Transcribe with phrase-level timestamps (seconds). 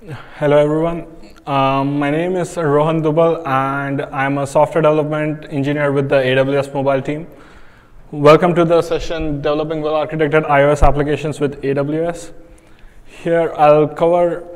[0.00, 1.08] Hello everyone.
[1.44, 6.72] Um, my name is Rohan Dubal and I'm a software development engineer with the AWS
[6.72, 7.26] mobile team.
[8.12, 12.30] Welcome to the session Developing Well-Architected iOS Applications with AWS.
[13.06, 14.46] Here I'll cover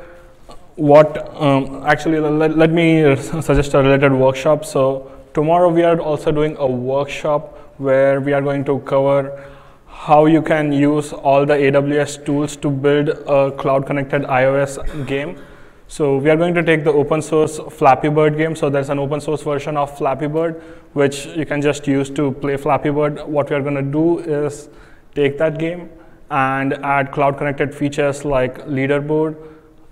[0.76, 4.64] what, um, actually let, let me suggest a related workshop.
[4.64, 9.44] So tomorrow we are also doing a workshop where we are going to cover
[9.92, 15.38] how you can use all the AWS tools to build a cloud connected iOS game.
[15.86, 18.56] So we are going to take the open source Flappy Bird game.
[18.56, 20.62] So there's an open source version of Flappy Bird,
[20.94, 23.22] which you can just use to play Flappy Bird.
[23.26, 24.70] What we are going to do is
[25.14, 25.90] take that game
[26.30, 29.36] and add cloud connected features like leaderboard,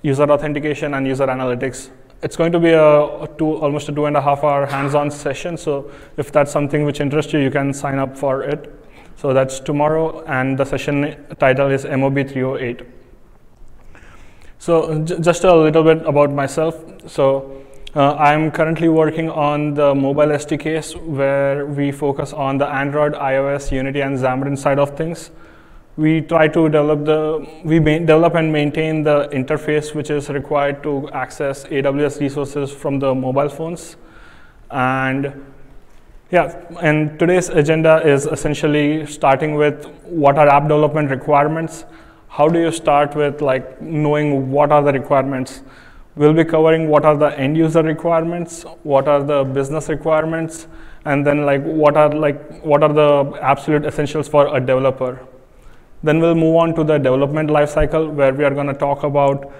[0.00, 1.90] user authentication, and user analytics.
[2.22, 5.58] It's going to be a, two, almost a two and a half hour hands-on session.
[5.58, 8.79] So if that's something which interests you, you can sign up for it.
[9.20, 12.80] So that's tomorrow, and the session title is MOB 308.
[14.58, 16.74] So just a little bit about myself.
[17.06, 17.62] So
[17.94, 23.70] uh, I'm currently working on the mobile SDKs where we focus on the Android, iOS,
[23.70, 25.30] Unity, and Xamarin side of things.
[25.98, 31.10] We try to develop the, we develop and maintain the interface which is required to
[31.10, 33.96] access AWS resources from the mobile phones.
[34.70, 35.44] And
[36.30, 41.84] yeah, and today's agenda is essentially starting with what are app development requirements.
[42.28, 45.62] How do you start with like knowing what are the requirements?
[46.14, 50.68] We'll be covering what are the end user requirements, what are the business requirements,
[51.04, 55.26] and then like what are like what are the absolute essentials for a developer.
[56.04, 59.52] Then we'll move on to the development lifecycle where we are going to talk about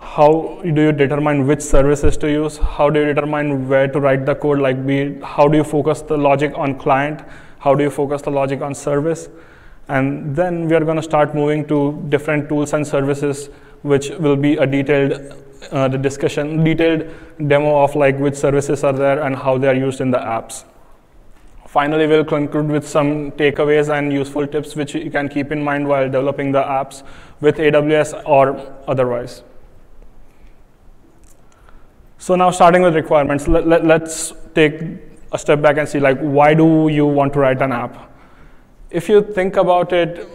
[0.00, 2.56] how do you determine which services to use?
[2.56, 4.58] How do you determine where to write the code?
[4.58, 7.22] Like, be, how do you focus the logic on client?
[7.58, 9.28] How do you focus the logic on service?
[9.88, 13.50] And then we are going to start moving to different tools and services,
[13.82, 15.36] which will be a detailed
[15.70, 17.06] uh, discussion, detailed
[17.46, 20.64] demo of like which services are there and how they are used in the apps.
[21.66, 25.86] Finally, we'll conclude with some takeaways and useful tips which you can keep in mind
[25.86, 27.04] while developing the apps
[27.40, 29.44] with AWS or otherwise.
[32.20, 34.82] So now starting with requirements, let, let, let's take
[35.32, 38.12] a step back and see like why do you want to write an app?
[38.90, 40.28] If you think about it,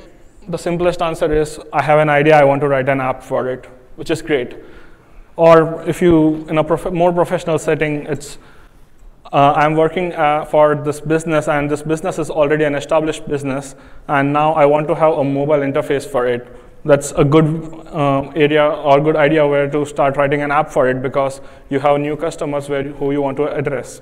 [0.49, 3.51] the simplest answer is I have an idea, I want to write an app for
[3.51, 4.55] it, which is great.
[5.35, 8.39] Or if you, in a prof more professional setting, it's
[9.31, 13.75] uh, I'm working uh, for this business and this business is already an established business
[14.07, 16.47] and now I want to have a mobile interface for it
[16.85, 17.47] that's a good
[17.87, 21.79] uh, area or good idea where to start writing an app for it because you
[21.79, 24.01] have new customers where, who you want to address.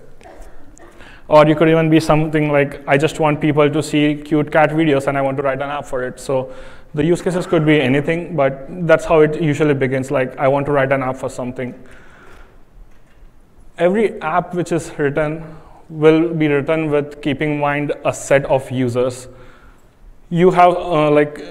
[1.30, 4.72] Or you could even be something like, I just want people to see cute cat
[4.72, 6.20] videos and I want to write an app for it.
[6.20, 6.54] So
[6.94, 10.66] the use cases could be anything, but that's how it usually begins, like I want
[10.66, 11.74] to write an app for something.
[13.78, 15.44] Every app which is written
[15.88, 19.30] will be written with keeping in mind a set of users.
[20.34, 21.42] You have uh, like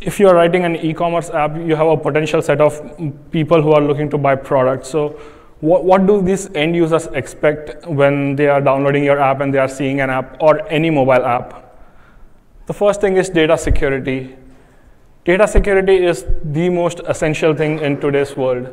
[0.00, 2.80] if you're writing an e-commerce app, you have a potential set of
[3.32, 4.88] people who are looking to buy products.
[4.88, 5.08] So
[5.58, 9.58] what, what do these end users expect when they are downloading your app and they
[9.58, 11.76] are seeing an app or any mobile app?
[12.66, 14.36] The first thing is data security.
[15.24, 18.68] Data security is the most essential thing in today's world.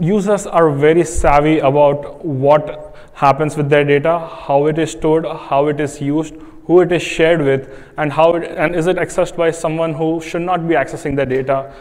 [0.00, 5.66] Users are very savvy about what happens with their data, how it is stored, how
[5.68, 6.34] it is used,
[6.66, 10.20] who it is shared with, and how it, and is it accessed by someone who
[10.20, 11.72] should not be accessing the data.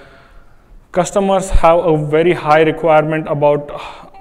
[0.91, 3.71] Customers have a very high requirement about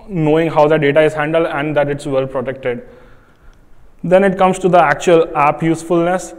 [0.09, 2.89] knowing how the data is handled and that it's well protected.
[4.05, 6.35] Then it comes to the actual app usefulness.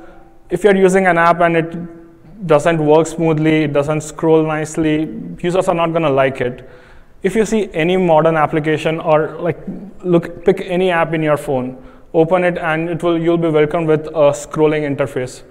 [0.50, 5.10] If you're using an app and it doesn't work smoothly, it doesn't scroll nicely,
[5.40, 6.70] users are not going to like it.
[7.24, 9.58] If you see any modern application or like
[10.04, 11.78] look pick any app in your phone,
[12.14, 15.44] open it and it will you'll be welcomed with a scrolling interface.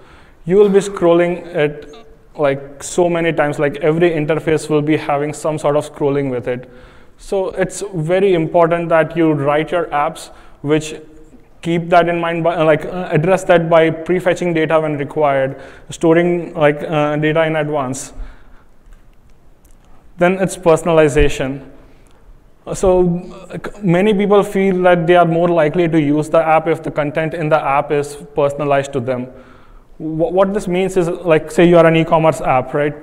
[0.45, 1.93] You will be scrolling it
[2.35, 6.47] like so many times, like every interface will be having some sort of scrolling with
[6.47, 6.69] it.
[7.17, 10.29] So it's very important that you write your apps
[10.61, 10.95] which
[11.61, 15.59] keep that in mind by like uh, address that by prefetching data when required
[15.89, 18.13] storing like uh, data in advance
[20.17, 21.65] then it's personalization
[22.71, 23.03] so
[23.81, 27.33] many people feel that they are more likely to use the app if the content
[27.33, 29.27] in the app is personalized to them.
[29.97, 32.95] What this means is like say you are an e-commerce app, right?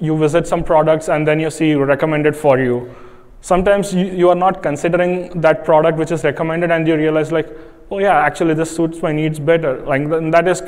[0.00, 2.94] You visit some products and then you see recommended for you.
[3.40, 7.48] Sometimes you, you are not considering that product which is recommended and you realize like,
[7.90, 9.80] oh yeah, actually this suits my needs better.
[9.82, 10.62] Like that is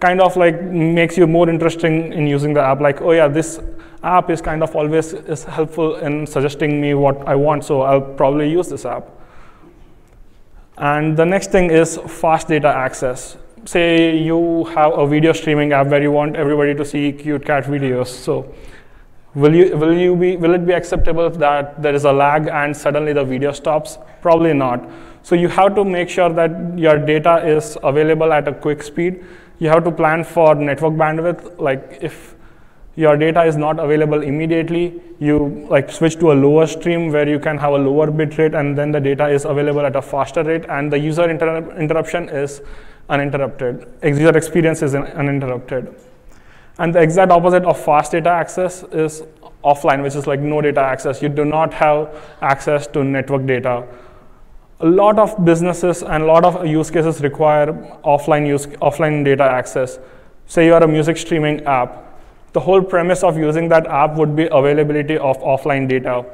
[0.00, 2.80] kind of like makes you more interesting in using the app.
[2.80, 3.60] Like, oh yeah, this
[4.02, 8.00] app is kind of always is helpful in suggesting me what I want, so I'll
[8.00, 9.08] probably use this app.
[10.78, 13.36] And the next thing is fast data access.
[13.66, 17.64] Say you have a video streaming app where you want everybody to see cute cat
[17.64, 18.06] videos.
[18.06, 18.54] So
[19.34, 22.74] will you will you be will it be acceptable that there is a lag and
[22.74, 23.98] suddenly the video stops?
[24.22, 24.88] Probably not.
[25.22, 29.24] So you have to make sure that your data is available at a quick speed.
[29.58, 31.60] You have to plan for network bandwidth.
[31.60, 32.34] Like if
[32.96, 37.38] your data is not available immediately, you like switch to a lower stream where you
[37.38, 40.42] can have a lower bit rate and then the data is available at a faster
[40.42, 42.62] rate and the user inter interruption is
[43.08, 43.86] uninterrupted.
[44.02, 45.94] User experience is uninterrupted.
[46.78, 49.22] And the exact opposite of fast data access is
[49.62, 51.20] offline, which is like no data access.
[51.20, 53.86] You do not have access to network data
[54.80, 57.66] a lot of businesses and a lot of use cases require
[58.02, 59.98] offline use offline data access.
[60.46, 62.18] Say you are a music streaming app.
[62.54, 66.24] The whole premise of using that app would be availability of offline data.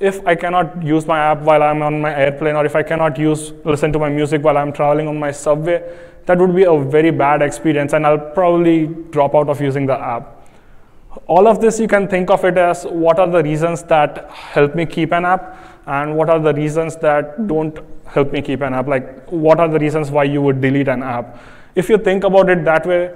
[0.00, 3.16] If I cannot use my app while I'm on my airplane, or if I cannot
[3.16, 5.80] use listen to my music while I'm traveling on my subway,
[6.26, 9.98] that would be a very bad experience, and I'll probably drop out of using the
[9.98, 10.48] app.
[11.28, 14.74] All of this, you can think of it as what are the reasons that help
[14.74, 18.74] me keep an app and what are the reasons that don't help me keep an
[18.74, 18.86] app?
[18.86, 21.38] Like, what are the reasons why you would delete an app?
[21.74, 23.14] If you think about it that way,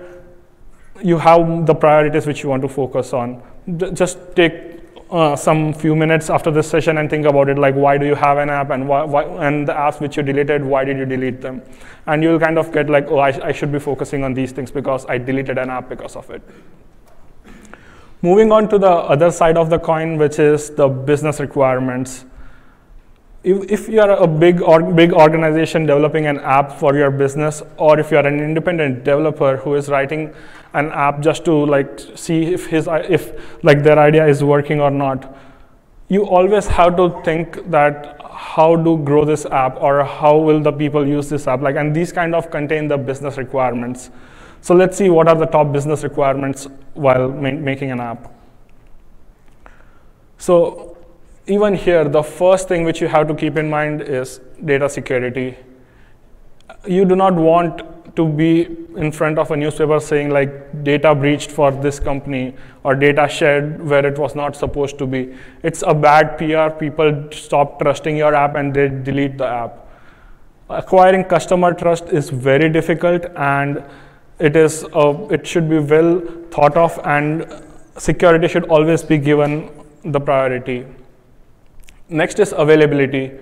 [1.03, 3.43] you have the priorities which you want to focus on.
[3.95, 4.79] Just take
[5.11, 8.15] uh, some few minutes after this session and think about it like why do you
[8.15, 11.07] have an app and why, why, and the apps which you deleted why did you
[11.07, 11.63] delete them
[12.07, 14.71] and you'll kind of get like oh I, I should be focusing on these things
[14.71, 16.43] because i deleted an app because of it
[18.21, 22.27] moving on to the other side of the coin which is the business requirements
[23.49, 27.63] if, if you are a big or big organization developing an app for your business,
[27.79, 30.35] or if you are an independent developer who is writing
[30.75, 33.33] an app just to like see if his if
[33.65, 35.35] like their idea is working or not,
[36.09, 40.73] you always have to think that how to grow this app or how will the
[40.73, 44.11] people use this app like and these kind of contain the business requirements.
[44.61, 48.31] So let's see what are the top business requirements while ma making an app.
[50.37, 50.98] So
[51.49, 55.57] even here, the first thing which you have to keep in mind is data security.
[56.87, 57.83] You do not want
[58.17, 58.67] to be
[58.97, 62.55] in front of a newspaper saying like data breached for this company
[62.85, 65.35] or data shared where it was not supposed to be.
[65.63, 66.77] It's a bad PR.
[66.79, 69.87] People stop trusting your app and they delete the app.
[70.69, 73.83] Acquiring customer trust is very difficult and
[74.39, 74.85] it is
[75.31, 76.21] it should be well
[76.51, 77.47] thought of and
[77.97, 79.71] security should always be given
[80.05, 80.85] the priority.
[82.11, 83.33] Next is availability.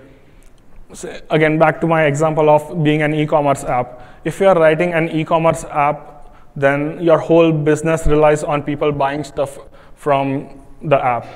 [0.93, 4.03] So again, back to my example of being an e-commerce app.
[4.25, 9.23] If you are writing an e-commerce app, then your whole business relies on people buying
[9.23, 9.59] stuff
[9.95, 11.27] from the app.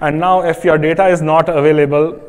[0.00, 2.20] And now if your data is not available,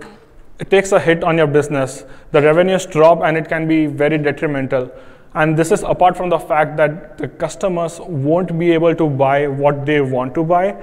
[0.60, 2.04] it takes a hit on your business.
[2.32, 4.92] The revenues drop and it can be very detrimental.
[5.34, 9.48] And this is apart from the fact that the customers won't be able to buy
[9.48, 10.76] what they want to buy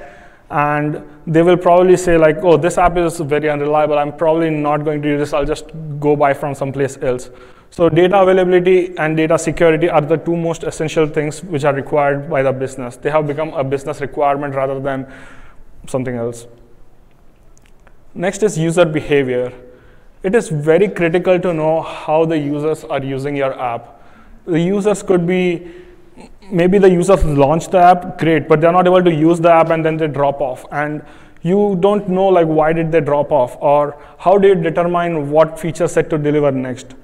[0.51, 3.99] and they will probably say like, oh, this app is very unreliable.
[3.99, 5.33] I'm probably not going to use this.
[5.33, 5.67] I'll just
[6.01, 7.31] go buy from someplace else.
[7.71, 12.31] So data availability and data security are the two most essential things which are required
[12.31, 12.97] by the business.
[12.97, 15.13] They have become a business requirement rather than
[15.87, 16.47] something else.
[18.15, 19.53] Next is user behavior.
[20.23, 24.03] It is very critical to know how the users are using your app.
[24.47, 25.71] The users could be
[26.51, 29.71] maybe the users launch the app, great, but they're not able to use the app
[29.71, 30.67] and then they drop off.
[30.73, 31.03] And
[31.43, 35.59] you don't know like why did they drop off or how do you determine what
[35.59, 36.95] feature set to deliver next.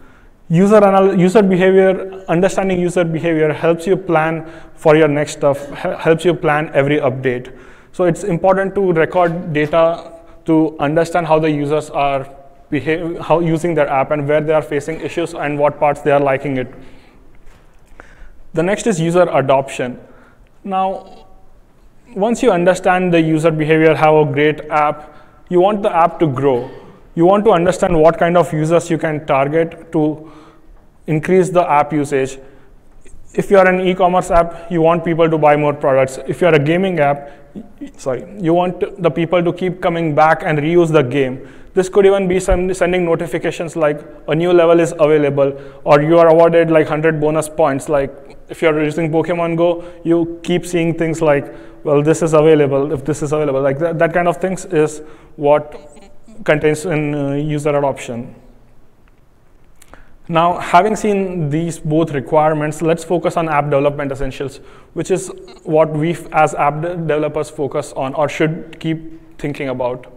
[0.49, 6.25] User, anal- user behavior, understanding user behavior helps you plan for your next stuff, helps
[6.25, 7.57] you plan every update.
[7.93, 10.13] So it's important to record data
[10.45, 12.29] to understand how the users are
[12.71, 16.11] behave, how using their app and where they are facing issues and what parts they
[16.11, 16.75] are liking it.
[18.55, 19.99] The next is user adoption.
[20.63, 21.27] Now,
[22.15, 25.13] once you understand the user behavior, have a great app,
[25.49, 26.71] you want the app to grow.
[27.17, 30.31] You want to understand what kind of users you can target to
[31.09, 32.39] increase the app usage.
[33.35, 36.21] If you're an e-commerce app, you want people to buy more products.
[36.29, 37.33] If you're a gaming app,
[37.97, 41.49] sorry, you want the people to keep coming back and reuse the game.
[41.75, 46.29] This could even be sending notifications like a new level is available or you are
[46.29, 47.89] awarded like 100 bonus points.
[47.89, 51.53] Like if you're using Pokemon Go, you keep seeing things like,
[51.83, 53.61] well, this is available, if this is available.
[53.61, 55.03] Like that, that kind of things is
[55.35, 55.81] what
[56.45, 58.37] contains in uh, user adoption.
[60.29, 64.59] Now, having seen these both requirements, let's focus on app development essentials,
[64.95, 65.31] which is
[65.65, 70.14] what we as app de developers focus on or should keep thinking about.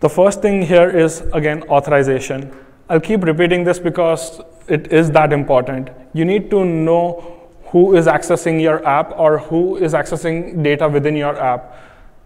[0.00, 2.54] The first thing here is, again, authorization.
[2.88, 5.88] I'll keep repeating this because it is that important.
[6.12, 11.16] You need to know who is accessing your app or who is accessing data within
[11.16, 11.76] your app.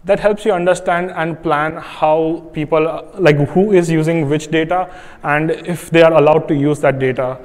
[0.05, 5.51] That helps you understand and plan how people, like who is using which data and
[5.51, 7.37] if they are allowed to use that data.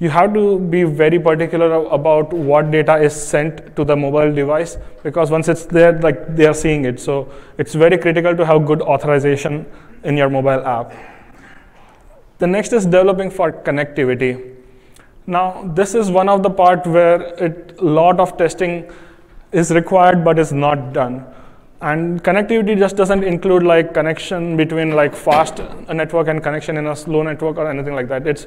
[0.00, 4.78] You have to be very particular about what data is sent to the mobile device
[5.02, 6.98] because once it's there, like they are seeing it.
[6.98, 9.66] So it's very critical to have good authorization
[10.04, 10.94] in your mobile app.
[12.38, 14.56] The next is developing for connectivity.
[15.26, 18.90] Now, this is one of the part where a lot of testing
[19.52, 21.26] is required but is not done.
[21.82, 26.86] And connectivity just doesn't include like connection between like fast uh, network and connection in
[26.86, 28.26] a slow network or anything like that.
[28.26, 28.46] It's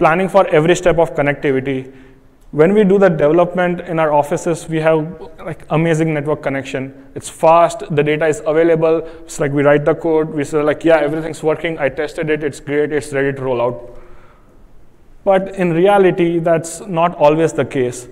[0.00, 1.92] planning for every step of connectivity.
[2.52, 7.06] When we do the development in our offices, we have like amazing network connection.
[7.14, 9.06] It's fast, the data is available.
[9.24, 11.78] It's like we write the code, we say like, yeah, everything's working.
[11.78, 14.00] I tested it, it's great, it's ready to roll out.
[15.22, 18.08] But in reality, that's not always the case.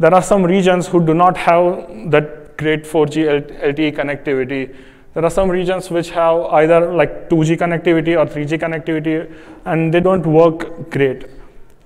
[0.00, 4.74] There are some regions who do not have that great 4G LTE connectivity.
[5.14, 9.32] There are some regions which have either like 2G connectivity or 3G connectivity,
[9.64, 11.26] and they don't work great.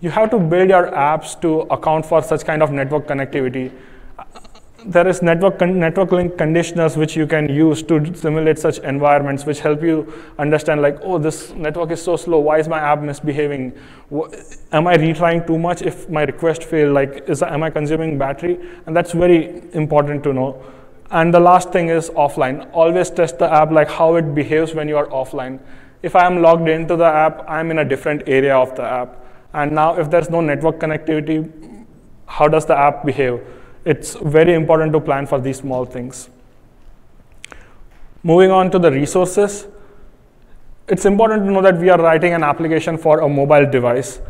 [0.01, 3.73] You have to build your apps to account for such kind of network connectivity
[4.87, 9.61] there is network, network link conditioners which you can use to simulate such environments which
[9.61, 13.73] help you understand like, oh, this network is so slow, why is my app misbehaving?
[14.73, 16.93] Am I retrying too much if my request failed?
[16.93, 18.59] Like, is, am I consuming battery?
[18.87, 20.63] And that's very important to know.
[21.11, 22.69] And the last thing is offline.
[22.73, 25.61] Always test the app like how it behaves when you are offline.
[26.03, 29.25] If I am logged into the app, I'm in a different area of the app.
[29.53, 31.87] And now if there's no network connectivity,
[32.27, 33.41] how does the app behave?
[33.85, 36.29] it's very important to plan for these small things.
[38.23, 39.67] Moving on to the resources,
[40.89, 44.21] it's important to know that we are writing an application for a mobile device.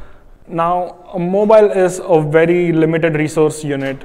[0.48, 4.04] Now, a mobile is a very limited resource unit.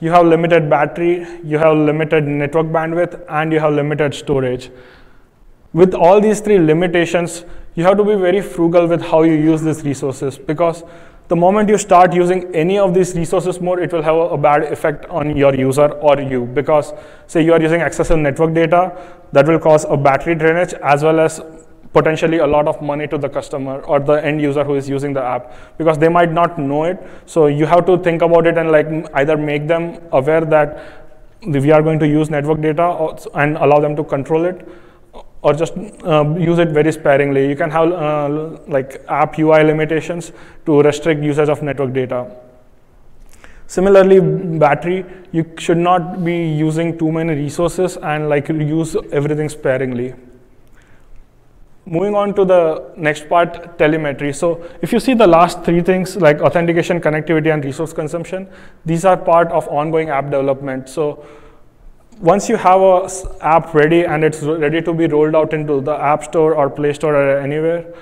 [0.00, 4.70] You have limited battery, you have limited network bandwidth, and you have limited storage.
[5.72, 9.62] With all these three limitations, you have to be very frugal with how you use
[9.62, 10.84] these resources because
[11.28, 14.62] the moment you start using any of these resources more, it will have a, bad
[14.64, 16.92] effect on your user or you because
[17.26, 18.96] say you are using excessive network data,
[19.32, 21.40] that will cause a battery drainage as well as
[21.92, 25.12] potentially a lot of money to the customer or the end user who is using
[25.12, 26.98] the app because they might not know it.
[27.26, 31.04] So you have to think about it and like either make them aware that
[31.46, 34.68] we are going to use network data and allow them to control it
[35.42, 37.48] or just uh, use it very sparingly.
[37.48, 40.32] You can have uh, like app UI limitations
[40.66, 42.30] to restrict usage of network data.
[43.66, 44.20] Similarly,
[44.58, 50.14] battery, you should not be using too many resources and like use everything sparingly.
[51.90, 54.34] Moving on to the next part, telemetry.
[54.34, 58.46] So if you see the last three things like authentication, connectivity, and resource consumption,
[58.84, 60.90] these are part of ongoing app development.
[60.90, 61.24] So
[62.20, 63.08] once you have a
[63.40, 66.92] app ready and it's ready to be rolled out into the app store or play
[66.92, 67.94] store or anywhere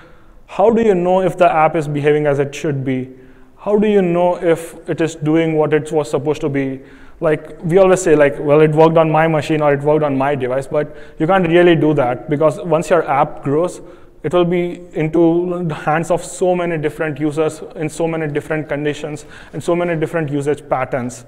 [0.47, 3.11] how do you know if the app is behaving as it should be
[3.59, 6.81] how do you know if it is doing what it was supposed to be
[7.21, 10.17] like we always say like well it worked on my machine or it worked on
[10.17, 13.81] my device but you can't really do that because once your app grows
[14.23, 18.69] it will be into the hands of so many different users in so many different
[18.69, 21.25] conditions and so many different usage patterns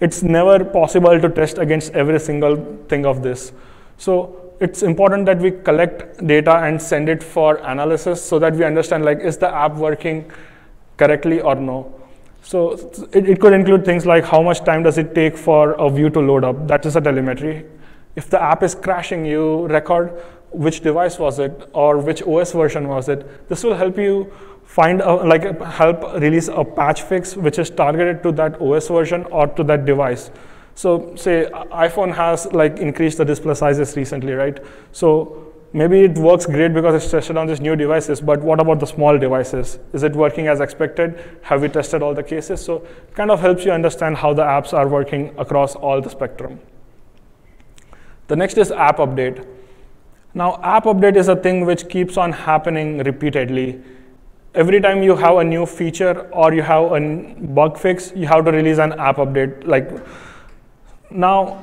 [0.00, 2.56] it's never possible to test against every single
[2.88, 3.52] thing of this.
[3.96, 8.64] So it's important that we collect data and send it for analysis so that we
[8.64, 10.30] understand like is the app working
[10.96, 11.92] correctly or no.
[12.44, 12.72] So
[13.12, 16.10] it, it could include things like how much time does it take for a view
[16.10, 16.68] to load up.
[16.68, 17.64] That is a telemetry.
[18.16, 22.86] If the app is crashing, you record which device was it or which OS version
[22.86, 23.48] was it.
[23.48, 24.30] This will help you
[24.64, 29.24] find a, like help release a patch fix which is targeted to that OS version
[29.24, 30.30] or to that device.
[30.74, 34.58] So say iPhone has like increased the display sizes recently, right?
[34.92, 35.43] So
[35.74, 38.86] maybe it works great because it's tested on these new devices, but what about the
[38.86, 39.78] small devices?
[39.92, 41.20] Is it working as expected?
[41.42, 42.64] Have we tested all the cases?
[42.64, 46.08] So it kind of helps you understand how the apps are working across all the
[46.08, 46.58] spectrum.
[48.28, 49.46] The next is app update.
[50.32, 53.82] Now, app update is a thing which keeps on happening repeatedly
[54.54, 57.00] every time you have a new feature or you have a
[57.58, 59.66] bug fix, you have to release an app update.
[59.66, 59.90] Like
[61.10, 61.62] now,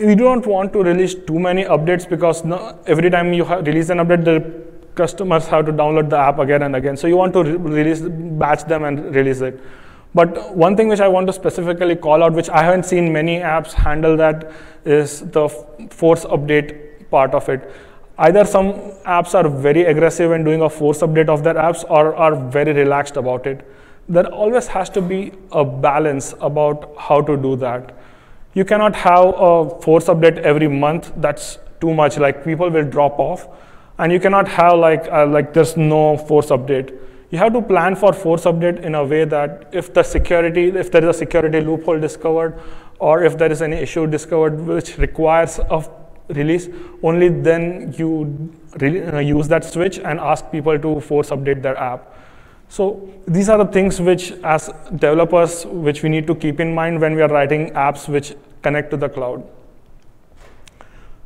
[0.00, 3.98] we don't want to release too many updates because no, every time you release an
[3.98, 4.62] update, the
[4.94, 6.96] customers have to download the app again and again.
[6.96, 9.60] So you want to re release, batch them and release it.
[10.14, 13.38] But one thing which I want to specifically call out, which I haven't seen many
[13.38, 14.50] apps handle that,
[14.84, 15.48] is the
[15.90, 17.70] force update part of it.
[18.18, 18.72] Either some
[19.06, 22.72] apps are very aggressive in doing a force update of their apps or are very
[22.72, 23.66] relaxed about it.
[24.08, 27.94] There always has to be a balance about how to do that.
[28.54, 31.12] You cannot have a force update every month.
[31.16, 32.18] That's too much.
[32.18, 33.46] Like people will drop off,
[33.98, 36.98] and you cannot have like uh, like there's no force update
[37.30, 40.90] you have to plan for force update in a way that if the security, if
[40.90, 42.60] there is a security loophole discovered,
[42.98, 45.88] or if there is any issue discovered which requires a
[46.28, 46.68] release,
[47.02, 48.52] only then you
[48.82, 52.09] uh, use that switch and ask people to force update their app.
[52.70, 57.00] So these are the things which, as developers, which we need to keep in mind
[57.00, 59.44] when we are writing apps which connect to the cloud.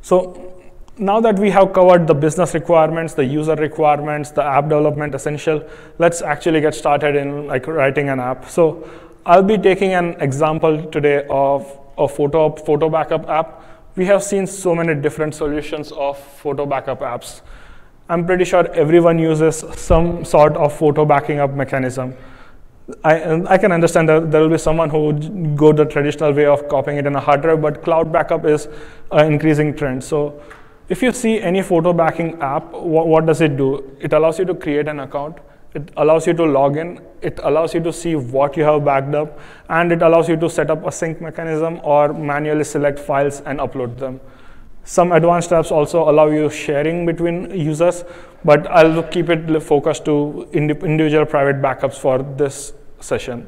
[0.01, 0.55] So
[0.97, 5.63] now that we have covered the business requirements, the user requirements, the app development essential,
[5.99, 8.49] let's actually get started in like writing an app.
[8.49, 8.89] So
[9.23, 13.61] I'll be taking an example today of a photo, photo backup app.
[13.95, 17.41] We have seen so many different solutions of photo backup apps.
[18.07, 22.15] I'm pretty sure everyone uses some sort of photo backing up mechanism.
[23.03, 26.45] I, I can understand that there will be someone who would go the traditional way
[26.45, 28.67] of copying it in a hard drive, but cloud backup is
[29.11, 30.03] an increasing trend.
[30.03, 30.39] So
[30.87, 33.97] if you see any photo backing app, what, what, does it do?
[33.99, 35.39] It allows you to create an account.
[35.73, 37.01] It allows you to log in.
[37.23, 39.39] It allows you to see what you have backed up.
[39.67, 43.57] And it allows you to set up a sync mechanism or manually select files and
[43.57, 44.19] upload them.
[44.85, 48.05] Some advanced apps also allow you sharing between users,
[48.45, 53.45] but I'll keep it focused to individual private backups for this session.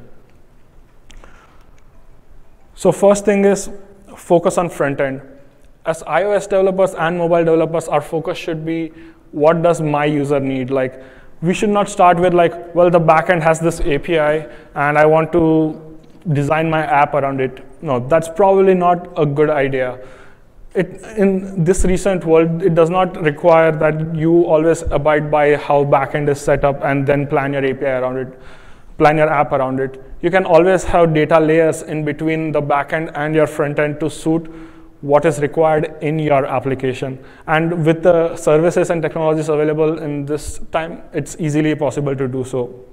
[2.76, 3.70] So first thing is
[4.16, 5.22] focus on front end
[5.88, 8.92] as iOS developers and mobile developers, our focus should be
[9.32, 10.70] what does my user need?
[10.70, 11.02] Like,
[11.42, 15.32] we should not start with like, well, the backend has this API and I want
[15.32, 15.98] to
[16.34, 17.64] design my app around it.
[17.82, 20.00] No, that's probably not a good idea.
[20.78, 25.84] It, in this recent world, it does not require that you always abide by how
[25.84, 28.40] backend is set up and then plan your API around it,
[29.00, 30.00] plan your app around it.
[30.22, 34.10] You can always have data layers in between the backend and your front end to
[34.10, 34.52] suit
[35.02, 37.24] what is required in your application.
[37.48, 42.44] And with the services and technologies available in this time, it's easily possible to do
[42.44, 42.86] so.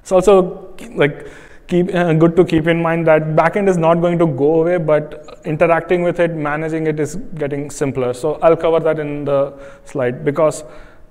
[0.00, 1.28] It's also like
[1.70, 4.76] keep, uh, good to keep in mind that backend is not going to go away,
[4.76, 8.12] but interacting with it, managing it is getting simpler.
[8.12, 10.64] So I'll cover that in the slide because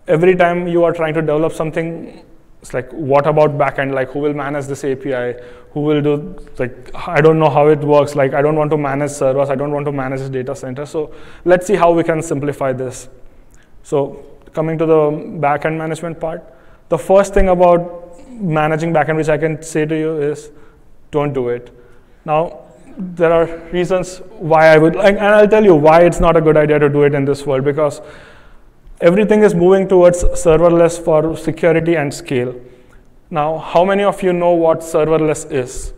[0.07, 2.23] every time you are trying to develop something,
[2.61, 3.93] it's like, what about backend?
[3.93, 5.41] Like, who will manage this API?
[5.71, 8.15] Who will do, like, I don't know how it works.
[8.15, 9.49] Like, I don't want to manage servers.
[9.49, 10.85] I don't want to manage this data center.
[10.85, 11.13] So
[11.45, 13.07] let's see how we can simplify this.
[13.83, 14.99] So coming to the
[15.45, 16.43] backend management part,
[16.89, 20.51] the first thing about managing backend, which I can say to you is,
[21.11, 21.71] don't do it.
[22.25, 22.61] Now,
[22.97, 26.57] there are reasons why I would, and I'll tell you why it's not a good
[26.57, 28.01] idea to do it in this world, because
[29.01, 32.53] everything is moving towards serverless for security and scale.
[33.29, 35.93] Now, how many of you know what serverless is?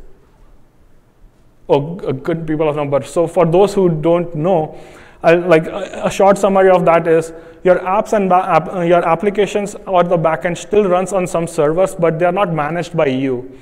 [1.69, 3.01] Oh, good people of number.
[3.04, 4.77] So for those who don't know,
[5.23, 7.31] Like a, short summary of that is
[7.63, 11.93] your apps and app, uh, your applications or the backend still runs on some servers,
[11.93, 13.60] but they are not managed by you.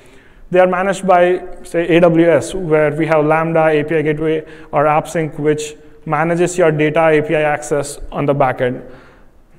[0.50, 5.76] They are managed by, say, AWS, where we have Lambda, API Gateway, or AppSync, which
[6.06, 8.82] manages your data API access on the backend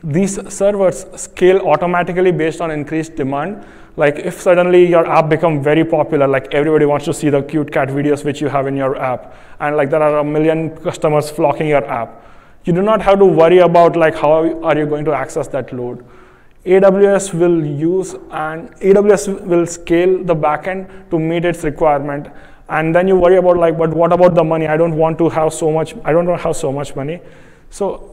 [0.03, 3.65] these servers scale automatically based on increased demand.
[3.97, 7.71] Like if suddenly your app become very popular, like everybody wants to see the cute
[7.71, 11.29] cat videos which you have in your app, and like there are a million customers
[11.29, 12.23] flocking your app,
[12.63, 15.73] you do not have to worry about like how are you going to access that
[15.73, 16.05] load.
[16.65, 22.27] AWS will use and AWS will scale the backend to meet its requirement.
[22.69, 24.67] And then you worry about like, but what about the money?
[24.67, 27.19] I don't want to have so much, I don't want to have so much money.
[27.71, 28.10] So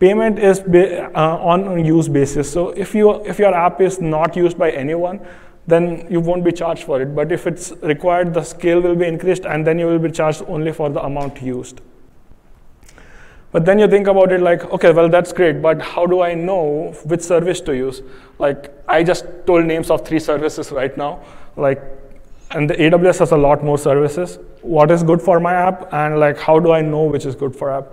[0.00, 2.50] Payment is uh, on use basis.
[2.50, 5.20] So if, you, if your app is not used by anyone,
[5.66, 7.14] then you won't be charged for it.
[7.14, 10.42] But if it's required, the scale will be increased, and then you will be charged
[10.48, 11.82] only for the amount used.
[13.52, 16.34] But then you think about it like, okay, well, that's great, but how do I
[16.34, 18.00] know which service to use?
[18.38, 21.20] Like, I just told names of three services right now.
[21.56, 21.82] Like,
[22.52, 24.38] and the AWS has a lot more services.
[24.62, 27.54] What is good for my app, and like, how do I know which is good
[27.54, 27.88] for app?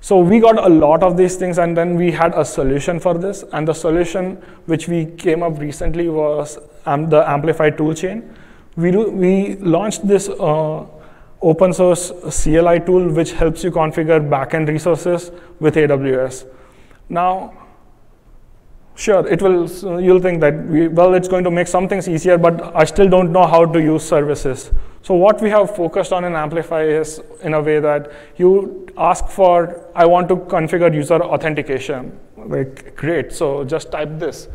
[0.00, 3.14] So we got a lot of these things and then we had a solution for
[3.14, 3.44] this.
[3.52, 8.22] And the solution which we came up recently was um, the Amplify toolchain.
[8.76, 10.86] We, do, we launched this uh,
[11.42, 16.46] open source CLI tool which helps you configure backend resources with AWS.
[17.08, 17.52] Now,
[18.98, 19.68] Sure, it will,
[20.02, 23.08] you'll think that, we, well, it's going to make some things easier, but I still
[23.08, 24.72] don't know how to use services.
[25.08, 29.26] So what we have focused on in Amplify is in a way that you ask
[29.28, 32.12] for, I want to configure user authentication.
[32.36, 34.48] Like, great, so just type this,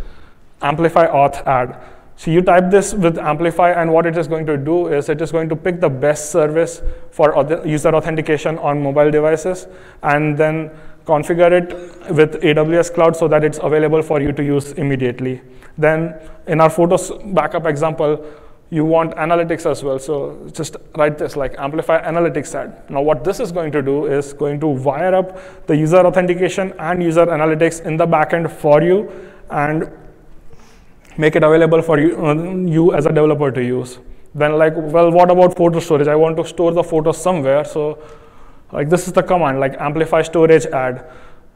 [0.61, 1.81] Amplify auth add.
[2.17, 5.23] So you type this with Amplify, and what it is going to do is it
[5.23, 7.33] is going to pick the best service for
[7.65, 9.65] user authentication on mobile devices,
[10.03, 10.69] and then
[11.07, 15.41] configure it with AWS Cloud so that it's available for you to use immediately.
[15.79, 16.13] Then
[16.45, 18.23] in our Photos backup example,
[18.73, 19.99] you want analytics as well.
[19.99, 22.89] So just write this like amplify analytics add.
[22.89, 26.73] Now what this is going to do is going to wire up the user authentication
[26.79, 29.11] and user analytics in the backend for you
[29.51, 29.91] and
[31.17, 32.33] make it available for you, uh,
[32.77, 33.99] you as a developer to use.
[34.33, 36.07] Then like, well, what about photo storage?
[36.07, 37.63] I want to store the photos somewhere.
[37.63, 37.99] So
[38.71, 41.05] like this is the command, like amplify storage add.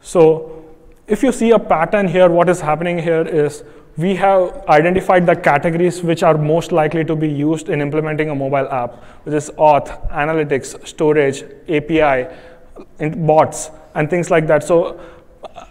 [0.01, 0.63] So
[1.07, 3.63] if you see a pattern here, what is happening here is
[3.97, 8.35] we have identified the categories which are most likely to be used in implementing a
[8.35, 12.27] mobile app, which is auth, analytics, storage, API,
[13.25, 14.63] bots, and things like that.
[14.63, 14.99] So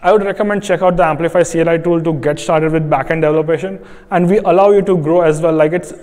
[0.01, 3.85] I would recommend check out the Amplify CLI tool to get started with backend development,
[4.11, 5.53] and we allow you to grow as well.
[5.53, 5.93] Like it's,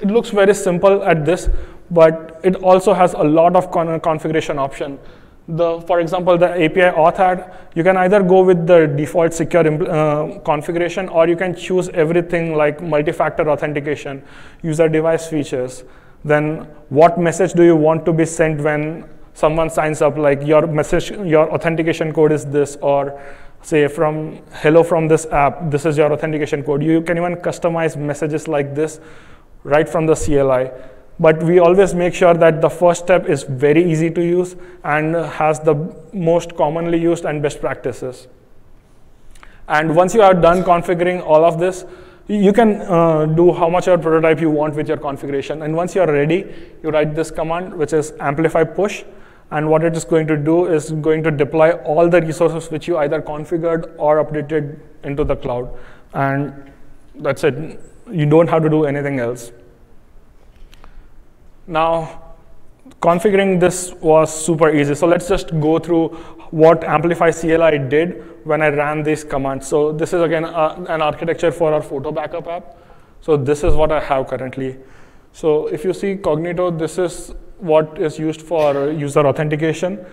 [0.00, 1.50] it looks very simple at this,
[1.90, 5.00] but it also has a lot of con configuration option.
[5.48, 9.64] The, for example, the API auth add, you can either go with the default secure
[9.88, 14.24] uh, configuration or you can choose everything like multi-factor authentication,
[14.62, 15.84] user device features.
[16.24, 20.66] Then what message do you want to be sent when someone signs up, like your
[20.66, 23.20] message, your authentication code is this, or
[23.62, 26.82] say from hello from this app, this is your authentication code.
[26.82, 28.98] You can even customize messages like this
[29.62, 30.70] right from the CLI.
[31.18, 35.14] But we always make sure that the first step is very easy to use and
[35.14, 35.74] has the
[36.12, 38.28] most commonly used and best practices.
[39.68, 41.84] And once you are done configuring all of this,
[42.28, 45.62] you can uh, do how much your prototype you want with your configuration.
[45.62, 46.44] And once you're ready,
[46.82, 49.04] you write this command, which is amplify push.
[49.50, 52.88] And what it is going to do is going to deploy all the resources which
[52.88, 55.70] you either configured or updated into the cloud.
[56.14, 56.72] And
[57.14, 57.80] that's it.
[58.10, 59.52] You don't have to do anything else.
[61.66, 62.22] Now,
[63.00, 64.94] configuring this was super easy.
[64.94, 66.08] So let's just go through
[66.50, 69.66] what Amplify CLI did when I ran these commands.
[69.66, 72.76] So this is again uh, an architecture for our photo backup app.
[73.20, 74.76] So this is what I have currently.
[75.32, 80.04] So if you see Cognito, this is what is used for user authentication.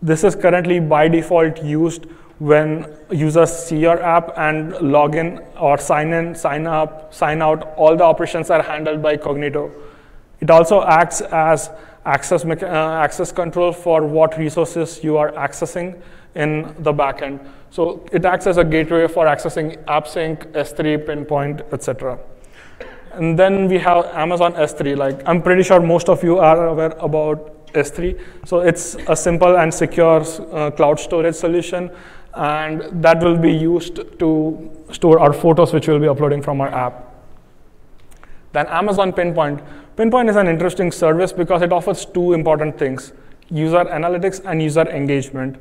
[0.00, 2.06] This is currently by default used
[2.38, 7.74] when users see your app and log in or sign in, sign up, sign out,
[7.76, 9.70] all the operations are handled by Cognito.
[10.44, 11.70] It also acts as
[12.04, 12.66] access, uh,
[13.02, 15.98] access control for what resources you are accessing
[16.34, 17.40] in the backend.
[17.70, 22.18] So it acts as a gateway for accessing AppSync, S3, Pinpoint, etc.
[23.14, 24.98] And then we have Amazon S3.
[24.98, 28.20] Like I'm pretty sure most of you are aware about S3.
[28.44, 30.20] So it's a simple and secure
[30.52, 31.90] uh, cloud storage solution,
[32.34, 36.68] and that will be used to store our photos, which we'll be uploading from our
[36.68, 37.12] app.
[38.52, 39.60] Then Amazon Pinpoint.
[39.96, 43.12] Pinpoint is an interesting service because it offers two important things,
[43.48, 45.56] user analytics and user engagement.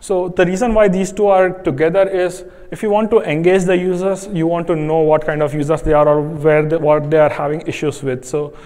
[0.00, 3.76] So the reason why these two are together is if you want to engage the
[3.76, 7.10] users, you want to know what kind of users they are or where they, what
[7.10, 8.24] they are having issues with.
[8.24, 8.56] So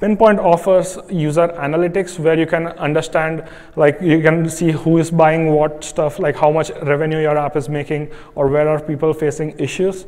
[0.00, 3.44] Pinpoint offers user analytics where you can understand,
[3.76, 7.56] like you can see who is buying what stuff, like how much revenue your app
[7.56, 10.06] is making or where are people facing issues.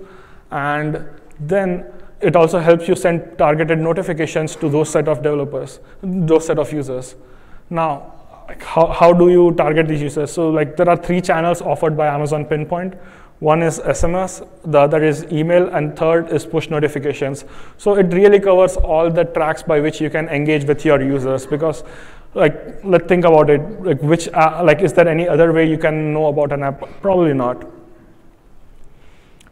[0.51, 1.07] And
[1.41, 1.87] then
[2.21, 6.73] it also helps you send targeted notifications to those set of developers, those set of
[6.73, 7.15] users.
[7.71, 8.15] Now,
[8.49, 10.33] like how, how do you target these users?
[10.33, 12.95] So like there are three channels offered by Amazon Pinpoint.
[13.41, 17.45] One is SMS, the other is email, and third is push notifications.
[17.77, 21.47] So it really covers all the tracks by which you can engage with your users
[21.47, 21.85] because
[22.35, 25.79] like let's think about it like which uh, like is there any other way you
[25.79, 27.65] can know about an app probably not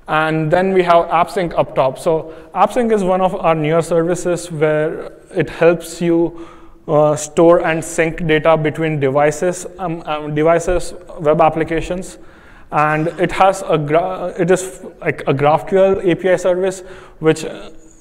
[0.08, 1.98] and then we have AppSync up top.
[1.98, 6.48] So AppSync is one of our newer services where it helps you
[6.86, 12.18] uh, store and sync data between devices, um, um, devices, web applications,
[12.70, 16.80] and it has a it is like a GraphQL API service
[17.18, 17.44] which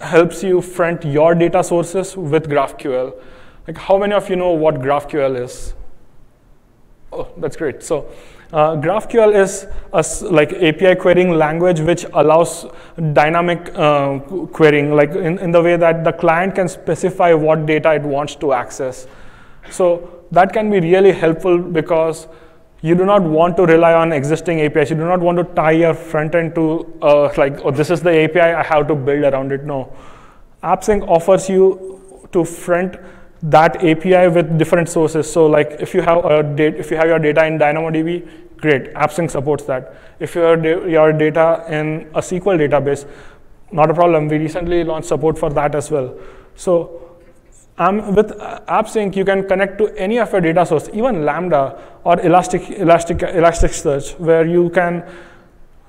[0.01, 3.13] helps you front your data sources with GraphQL.
[3.67, 5.73] Like how many of you know what GraphQL is?
[7.15, 7.81] Oh, that's great.
[7.81, 8.11] So
[8.51, 12.65] uh, GraphQL is a like API querying language which allows
[13.13, 14.19] dynamic uh,
[14.51, 18.35] querying, like in, in the way that the client can specify what data it wants
[18.35, 19.07] to access.
[19.71, 22.27] So that can be really helpful because
[22.81, 24.89] you do not want to rely on existing APIs.
[24.89, 28.01] You do not want to tie your front end to uh, like, oh, this is
[28.01, 29.63] the API, I have to build around it.
[29.63, 29.91] No.
[30.61, 32.97] AppSync offers you to front
[33.43, 35.31] that API with different sources.
[35.31, 39.29] So like if you have a if you have your data in DynamoDB, great, AppSync
[39.29, 39.95] supports that.
[40.19, 43.05] If your, your data in a SQL database,
[43.71, 44.27] not a problem.
[44.27, 46.17] We recently launched support for that as well.
[46.55, 47.17] So
[47.77, 52.19] um, with AppSync, you can connect to any of your data source, even Lambda or
[52.21, 55.03] Elastic, Elastic, Elasticsearch, where you can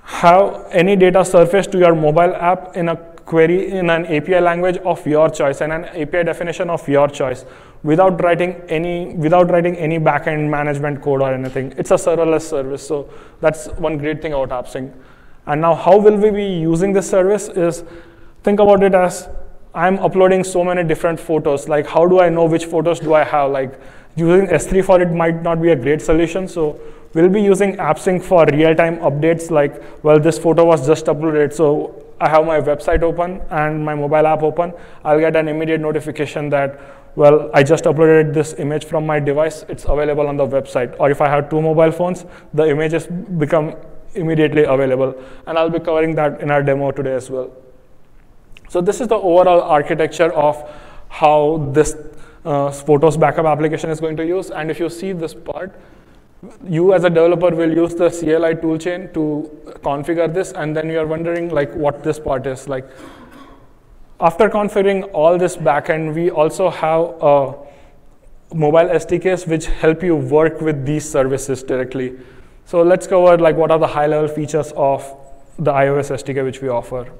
[0.02, 4.76] have any data surface to your mobile app in a query in an API language
[4.78, 7.44] of your choice and an API definition of your choice
[7.82, 11.74] without writing any without writing any backend management code or anything.
[11.76, 12.86] It's a serverless service.
[12.86, 13.10] So
[13.40, 14.92] that's one great thing about AppSync.
[15.46, 17.84] And now how will we be using this service is
[18.42, 19.28] think about it as
[19.74, 21.68] I'm uploading so many different photos.
[21.68, 23.50] Like how do I know which photos do I have?
[23.50, 23.80] Like
[24.16, 26.48] using S3 for it might not be a great solution.
[26.48, 26.80] So
[27.12, 31.52] we'll be using AppSync for real-time updates like, well, this photo was just uploaded.
[31.52, 34.72] So I have my website open and my mobile app open.
[35.04, 36.80] I'll get an immediate notification that,
[37.14, 39.64] well, I just uploaded this image from my device.
[39.68, 40.96] It's available on the website.
[40.98, 42.24] Or if I have two mobile phones,
[42.54, 43.74] the images become
[44.14, 45.14] immediately available.
[45.46, 47.50] And I'll be covering that in our demo today as well.
[48.68, 50.68] So this is the overall architecture of
[51.08, 51.96] how this
[52.44, 54.50] uh, Photos backup application is going to use.
[54.50, 55.74] And if you see this part,
[56.64, 59.50] you as a developer will use the CLI toolchain to
[59.82, 62.68] configure this, and then you're wondering like what this part is.
[62.68, 62.86] Like
[64.20, 67.54] after configuring all this backend, we also have a
[68.54, 72.16] mobile SDKs which help you work with these services directly.
[72.64, 75.14] So let's cover like what are the high-level features of
[75.58, 77.12] the iOS SDK which we offer.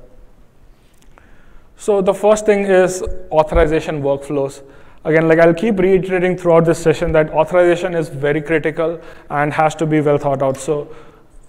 [1.77, 4.62] So the first thing is authorization workflows.
[5.07, 9.73] Again, like I'll keep reiterating throughout this session that authorization is very critical and has
[9.77, 10.57] to be well thought out.
[10.57, 10.88] So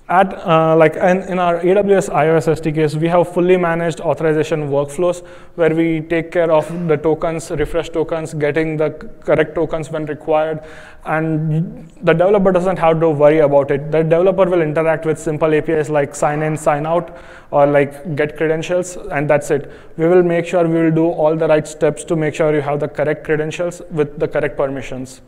[0.10, 5.26] at uh, like in, in, our AWS iOS SDKs, we have fully managed authorization workflows
[5.56, 10.64] where we take care of the tokens, refresh tokens, getting the correct tokens when required,
[11.06, 13.92] and the developer doesn't have to worry about it.
[13.92, 17.18] The developer will interact with simple APIs like sign in, sign out,
[17.52, 19.70] or like get credentials, and that's it.
[19.98, 22.62] We will make sure we will do all the right steps to make sure you
[22.62, 25.22] have the correct credentials with the correct permissions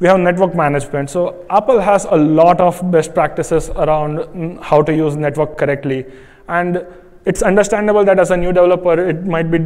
[0.00, 1.10] we have network management.
[1.10, 6.06] So Apple has a lot of best practices around how to use network correctly.
[6.48, 6.84] And
[7.26, 9.58] it's understandable that as a new developer, it might be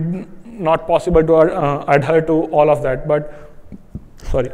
[0.44, 3.06] not possible to uh, adhere to all of that.
[3.06, 3.32] But
[4.24, 4.50] sorry.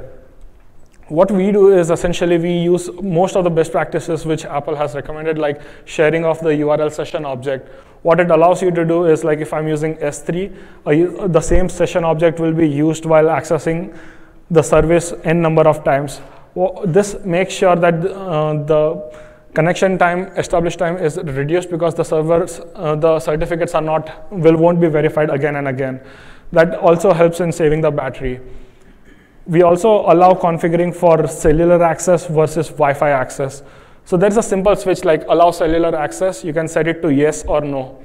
[1.09, 4.95] What we do is essentially we use most of the best practices which Apple has
[4.95, 7.69] recommended, like sharing of the URL session object.
[8.03, 10.55] What it allows you to do is like if I'm using S3,
[10.87, 13.97] uh, the same session object will be used while accessing
[14.51, 16.21] the service n number of times.
[16.55, 19.13] Well, this makes sure that uh, the
[19.55, 24.57] connection time, established time is reduced because the servers, uh, the certificates are not, will
[24.57, 26.01] won't be verified again and again.
[26.53, 28.41] That also helps in saving the battery.
[29.47, 33.63] We also allow configuring for cellular access versus Wi-Fi access.
[34.05, 36.45] So there's a simple switch like allow cellular access.
[36.45, 38.03] You can set it to yes or no.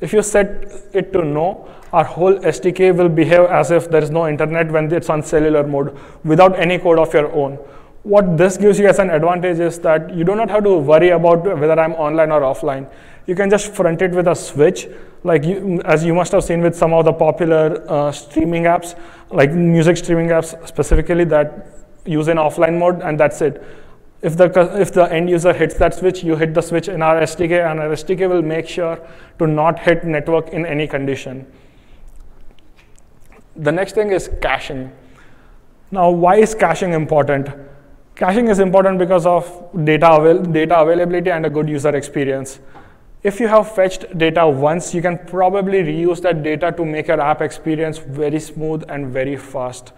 [0.00, 4.10] If you set it to no, our whole SDK will behave as if there is
[4.10, 7.54] no internet when it's on cellular mode without any code of your own.
[8.02, 11.10] What this gives you as an advantage is that you do not have to worry
[11.10, 12.90] about whether I'm online or offline.
[13.26, 14.88] You can just front it with a switch,
[15.22, 18.98] like you, as you must have seen with some of the popular uh, streaming apps,
[19.30, 21.66] like music streaming apps specifically that
[22.04, 23.62] use an offline mode, and that's it.
[24.20, 24.46] If the,
[24.80, 27.80] if the end user hits that switch, you hit the switch in our SDK, and
[27.80, 28.98] our SDK will make sure
[29.38, 31.46] to not hit network in any condition.
[33.56, 34.90] The next thing is caching.
[35.90, 37.48] Now, why is caching important?
[38.16, 39.44] Caching is important because of
[39.84, 42.58] data, avail data availability and a good user experience.
[43.22, 47.20] If you have fetched data once, you can probably reuse that data to make your
[47.20, 49.92] app experience very smooth and very fast.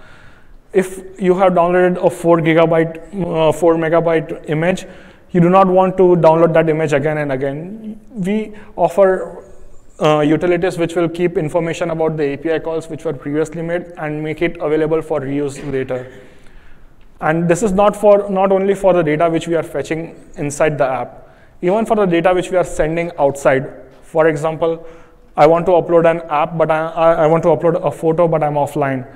[0.73, 4.87] If you have downloaded a 4 gigabyte, uh, 4 megabyte image,
[5.31, 8.01] you do not want to download that image again and again.
[8.13, 9.45] We offer
[10.01, 14.23] uh, utilities which will keep information about the API calls which were previously made and
[14.23, 16.21] make it available for reuse later.
[17.21, 20.77] And this is not for not only for the data which we are fetching inside
[20.77, 21.29] the app,
[21.63, 23.73] even for the data which we are sending outside.
[24.03, 24.87] For example,
[25.37, 28.43] I want to upload an app, but I, I want to upload a photo, but
[28.43, 29.07] I'm offline.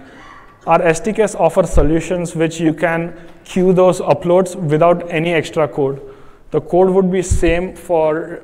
[0.67, 6.01] Our SDKs offer solutions which you can queue those uploads without any extra code.
[6.51, 8.43] The code would be same for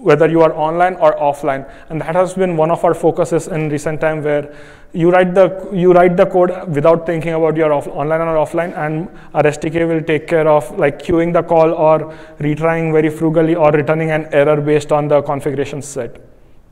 [0.00, 1.70] whether you are online or offline.
[1.88, 4.54] And that has been one of our focuses in recent time where
[4.92, 8.76] you write the, you write the code without thinking about your off, online or offline
[8.76, 13.54] and our SDK will take care of like queuing the call or retrying very frugally
[13.54, 16.20] or returning an error based on the configuration set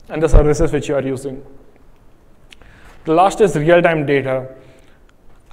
[0.09, 1.43] and the services which you are using.
[3.05, 4.53] The last is real-time data.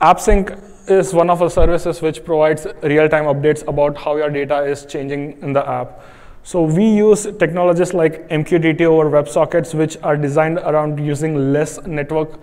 [0.00, 4.84] AppSync is one of the services which provides real-time updates about how your data is
[4.86, 6.00] changing in the app.
[6.44, 12.38] So we use technologies like MQTT over WebSockets, which are designed around using less network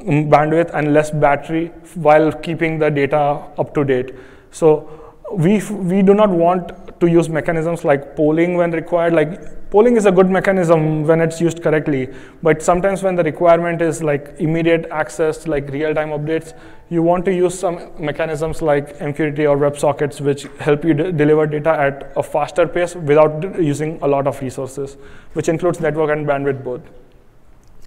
[0.00, 4.12] mm, bandwidth and less battery while keeping the data up to date.
[4.50, 9.12] So we, we do not want to use mechanisms like polling when required.
[9.12, 12.08] Like polling is a good mechanism when it's used correctly,
[12.42, 16.58] but sometimes when the requirement is like immediate access, like real-time updates,
[16.90, 21.70] you want to use some mechanisms like MQTT or WebSockets, which help you deliver data
[21.70, 24.96] at a faster pace without using a lot of resources,
[25.34, 26.80] which includes network and bandwidth both,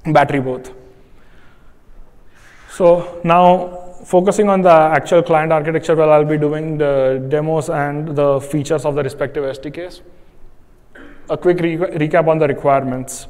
[0.05, 0.71] battery both.
[2.69, 8.15] So now focusing on the actual client architecture, well, I'll be doing the demos and
[8.15, 10.01] the features of the respective SDKs.
[11.31, 13.27] A quick re recap on the requirements.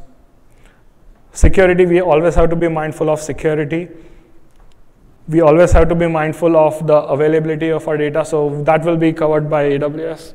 [1.31, 3.87] Security, we always have to be mindful of security.
[5.29, 8.97] We always have to be mindful of the availability of our data, so that will
[8.97, 10.33] be covered by AWS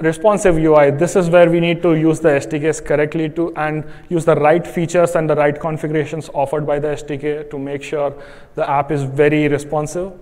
[0.00, 4.24] responsive UI, this is where we need to use the SDKs correctly to and use
[4.24, 8.14] the right features and the right configurations offered by the SDK to make sure
[8.54, 10.12] the app is very responsive.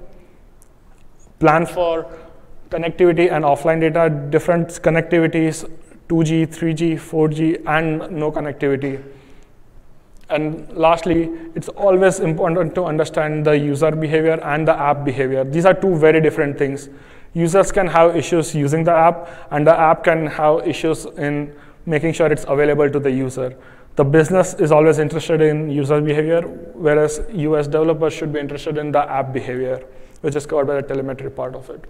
[1.39, 2.11] Plan for
[2.71, 5.71] connectivity and offline data, different connectivities,
[6.09, 9.03] 2G, 3G, 4G, and no connectivity.
[10.29, 15.45] And lastly, it's always important to understand the user behavior and the app behavior.
[15.45, 16.89] These are two very different things
[17.37, 22.15] users can have issues using the app, and the app can have issues in making
[22.15, 23.57] sure it's available to the user.
[23.97, 26.41] The business is always interested in user behavior,
[26.87, 29.85] whereas US developers should be interested in the app behavior,
[30.23, 31.85] which is covered by the telemetry part of it.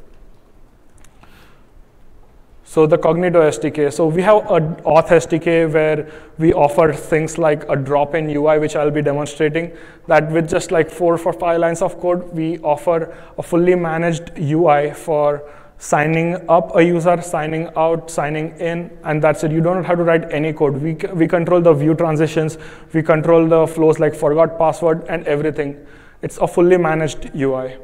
[2.68, 3.92] So the Cognito SDK.
[3.92, 4.60] So we have a
[4.92, 9.70] auth SDK where we offer things like a drop-in UI, which I'll be demonstrating,
[10.08, 14.32] that with just like four or five lines of code, we offer a fully managed
[14.36, 15.48] UI for
[15.78, 19.52] signing up a user, signing out, signing in, and that's it.
[19.52, 20.82] You don't have to write any code.
[20.82, 22.58] We, we control the view transitions,
[22.92, 25.86] we control the flows like forgot password and everything.
[26.20, 27.76] It's a fully managed UI.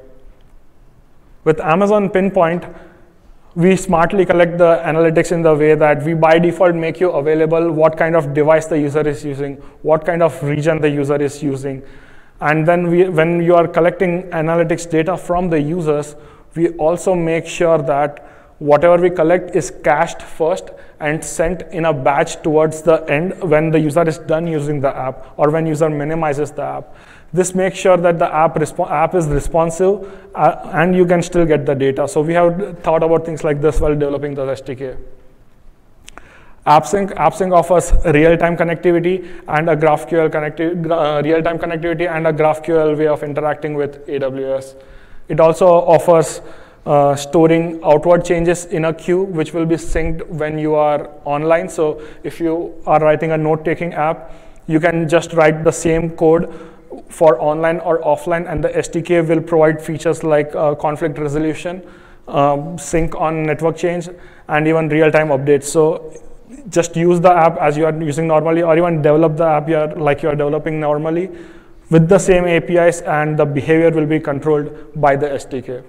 [1.45, 2.65] With Amazon Pinpoint,
[3.55, 7.71] we smartly collect the analytics in the way that we by default make you available
[7.71, 11.43] what kind of device the user is using, what kind of region the user is
[11.43, 11.83] using.
[12.41, 16.17] And then we, when you are collecting analytics data from the users,
[16.55, 18.27] we also make sure that
[18.59, 23.71] whatever we collect is cached first and sent in a batch towards the end when
[23.71, 26.97] the user is done using the app or when user minimizes the app.
[27.33, 31.65] This makes sure that the app, app is responsive uh, and you can still get
[31.65, 32.07] the data.
[32.07, 34.99] So we have thought about things like this while developing the SDK.
[36.67, 42.97] AppSync, AppSync offers real-time connectivity and a GraphQL connecti uh, real-time connectivity and a GraphQL
[42.97, 44.77] way of interacting with AWS.
[45.29, 46.41] It also offers
[46.87, 51.69] uh, storing outward changes in a queue, which will be synced when you are online.
[51.69, 54.33] So if you are writing a note-taking app,
[54.69, 56.53] you can just write the same code
[57.09, 61.83] for online or offline, and the SDK will provide features like uh, conflict resolution,
[62.29, 64.09] um, sync on network change,
[64.49, 65.65] and even real-time updates.
[65.65, 66.13] So
[66.69, 69.77] just use the app as you are using normally, or even develop the app you
[69.77, 71.31] are, like you are developing normally
[71.91, 75.85] with the same APIs, and the behavior will be controlled by the SDK.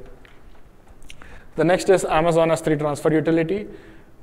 [1.56, 3.68] The next is Amazon S3 transfer utility.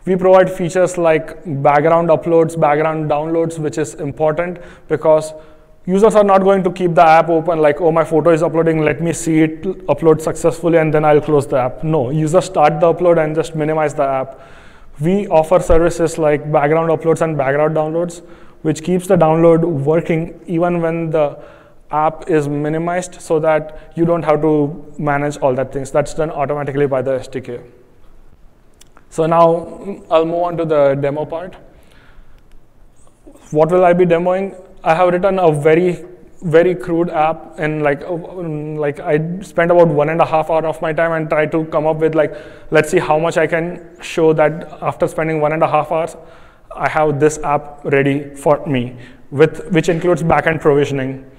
[0.04, 5.32] We provide features like background uploads, background downloads, which is important because
[5.86, 8.84] users are not going to keep the app open like, oh, my photo is uploading,
[8.84, 11.82] let me see it upload successfully and then I'll close the app.
[11.82, 14.40] No, users start the upload and just minimize the app.
[15.00, 18.22] We offer services like background uploads and background downloads,
[18.62, 21.38] which keeps the download working even when the
[21.90, 25.90] app is minimized so that you don't have to manage all that things.
[25.90, 27.62] That's done automatically by the SDK.
[29.08, 31.56] So now I'll move on to the demo part.
[33.50, 34.54] What will I be demoing?
[34.82, 36.04] I have written a very
[36.42, 40.66] very crude app and like uh, like I spent about one and a half hour
[40.66, 42.34] of my time and try to come up with like
[42.70, 46.16] let's see how much I can show that after spending one and a half hours
[46.74, 48.96] I have this app ready for me
[49.30, 51.30] with which includes backend provisioning.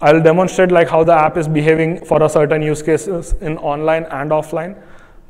[0.00, 4.04] I'll demonstrate like how the app is behaving for a certain use cases in online
[4.04, 4.80] and offline.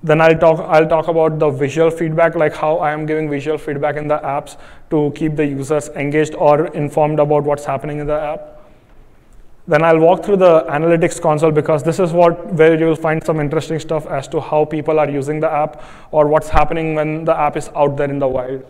[0.03, 3.59] Then I'll talk, I'll talk about the visual feedback, like how I am giving visual
[3.59, 4.57] feedback in the apps
[4.89, 8.61] to keep the users engaged or informed about what's happening in the app.
[9.69, 13.39] Then I'll walk through the analytics console because this is what where you'll find some
[13.39, 17.37] interesting stuff as to how people are using the app or what's happening when the
[17.37, 18.65] app is out there in the wild.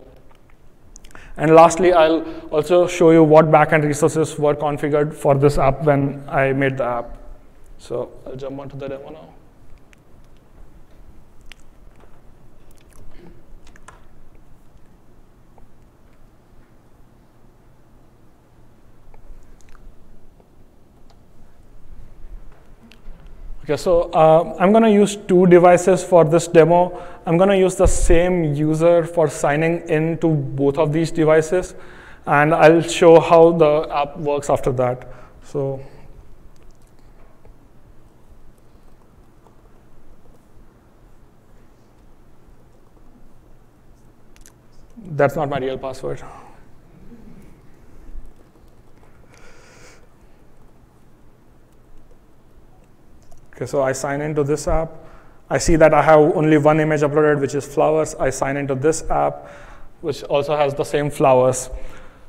[1.37, 6.23] And lastly, I'll also show you what backend resources were configured for this app when
[6.27, 7.17] I made the app.
[7.77, 9.40] So I'll jump onto the demo now.
[23.71, 27.01] Okay, so uh, I'm going to use two devices for this demo.
[27.25, 31.73] I'm going to use the same user for signing in to both of these devices,
[32.25, 35.07] and I'll show how the app works after that.
[35.45, 35.79] So.
[44.97, 46.21] That's not my real password.
[53.61, 54.89] Okay, so I sign into this app.
[55.47, 58.15] I see that I have only one image uploaded, which is flowers.
[58.15, 59.47] I sign into this app,
[60.01, 61.69] which also has the same flowers.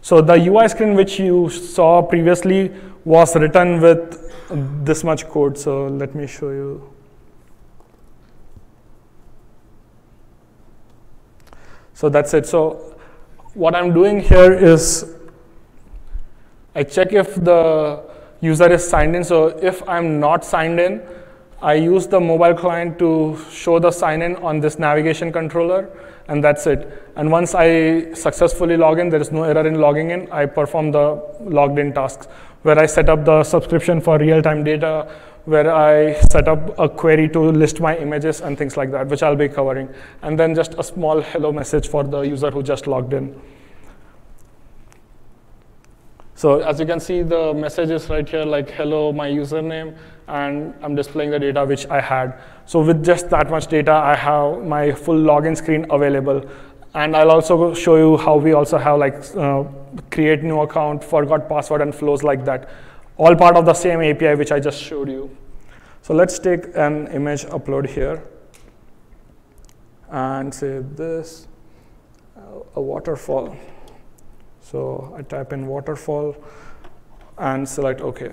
[0.02, 2.70] So the UI screen which you saw previously
[3.06, 5.56] was written with this much code.
[5.56, 6.92] So let me show you.
[11.94, 12.44] So that's it.
[12.44, 12.94] So
[13.54, 15.14] what I'm doing here is
[16.74, 18.02] I check if the
[18.42, 19.24] user is signed in.
[19.24, 21.00] So if I'm not signed in,
[21.62, 25.88] I use the mobile client to show the sign-in on this navigation controller,
[26.26, 27.02] and that's it.
[27.14, 30.90] And once I successfully log in, there is no error in logging in, I perform
[30.90, 32.26] the logged in tasks,
[32.62, 35.08] where I set up the subscription for real-time data,
[35.44, 39.22] where I set up a query to list my images and things like that, which
[39.22, 39.88] I'll be covering.
[40.22, 43.40] And then just a small hello message for the user who just logged in.
[46.34, 49.96] So as you can see, the message is right here, like, hello, my username,
[50.28, 52.38] and I'm displaying the data which I had.
[52.66, 56.44] So with just that much data, I have my full login screen available.
[56.94, 59.64] And I'll also show you how we also have like uh,
[60.10, 62.68] create new account, forgot password, and flows like that.
[63.16, 65.34] All part of the same API which I just showed you.
[66.02, 68.22] So let's take an image upload here
[70.10, 71.48] and say this,
[72.76, 73.56] a waterfall.
[74.60, 76.36] So I type in waterfall
[77.38, 78.32] and select OK.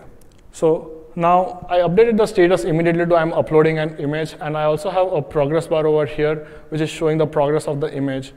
[0.51, 4.89] So now I updated the status immediately to I'm uploading an image and I also
[4.89, 8.33] have a progress bar over here which is showing the progress of the image.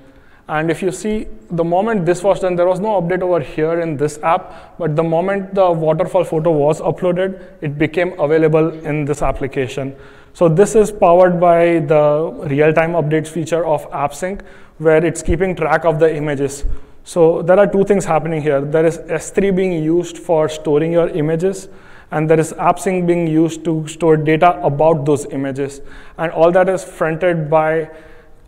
[0.49, 3.81] And if you see, the moment this was done, there was no update over here
[3.81, 9.05] in this app, but the moment the waterfall photo was uploaded, it became available in
[9.05, 9.95] this application.
[10.35, 14.43] So this is powered by the real-time updates feature of AppSync,
[14.79, 16.65] where it's keeping track of the images.
[17.05, 18.61] So there are two things happening here.
[18.61, 21.69] There is S3 being used for storing your images,
[22.13, 25.81] and there is AppSync being used to store data about those images.
[26.19, 27.91] And all that is fronted by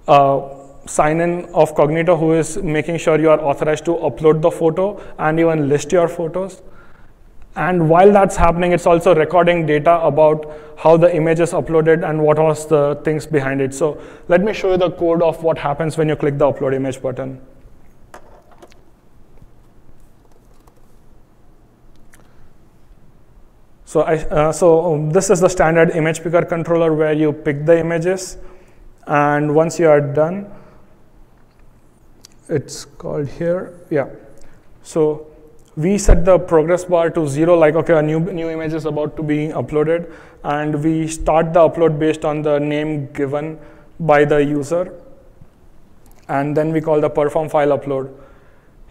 [0.07, 0.49] uh,
[0.87, 5.41] sign-in of Cognito, who is making sure you are authorized to upload the photo and
[5.41, 6.61] even list your photos.
[7.57, 12.23] And while that's happening, it's also recording data about how the image is uploaded and
[12.23, 13.73] what was the things behind it.
[13.73, 13.99] So
[14.29, 17.01] let me show you the code of what happens when you click the upload image
[17.01, 17.41] button.
[23.85, 27.67] So, I, uh, so um, this is the standard image picker controller where you pick
[27.67, 28.39] the images.
[29.07, 30.51] And once you are done,
[32.49, 34.09] it's called here, yeah.
[34.83, 35.27] So
[35.77, 39.17] we set the progress bar to zero, like, okay, a new, new image is about
[39.17, 40.11] to be uploaded.
[40.43, 43.59] And we start the upload based on the name given
[44.01, 44.95] by the user.
[46.29, 48.11] And then we call the perform file upload.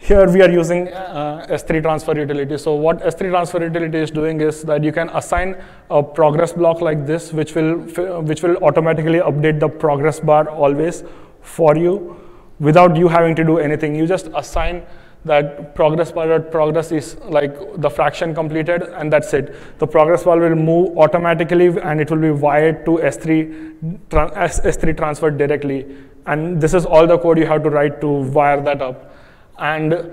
[0.03, 2.57] Here we are using uh, S3 transfer utility.
[2.57, 5.55] So what S3 transfer utility is doing is that you can assign
[5.89, 7.77] a progress block like this, which will,
[8.21, 11.05] which will automatically update the progress bar always
[11.41, 12.19] for you
[12.59, 13.95] without you having to do anything.
[13.95, 14.83] You just assign
[15.23, 19.55] that progress bar progress is like the fraction completed and that's it.
[19.79, 25.31] The progress bar will move automatically and it will be wired to S3, S3 transfer
[25.31, 25.95] directly.
[26.25, 29.13] And this is all the code you have to write to wire that up
[29.57, 30.11] and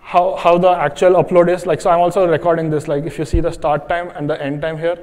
[0.00, 1.66] how, how the actual upload is.
[1.66, 2.88] Like, so I'm also recording this.
[2.88, 4.98] Like, if you see the start time and the end time here,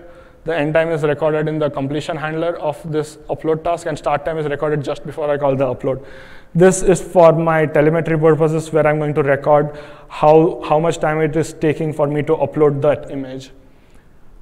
[0.45, 4.25] the end time is recorded in the completion handler of this upload task, and start
[4.25, 6.05] time is recorded just before I call the upload.
[6.53, 11.19] This is for my telemetry purposes where I'm going to record how, how much time
[11.19, 13.51] it is taking for me to upload that image.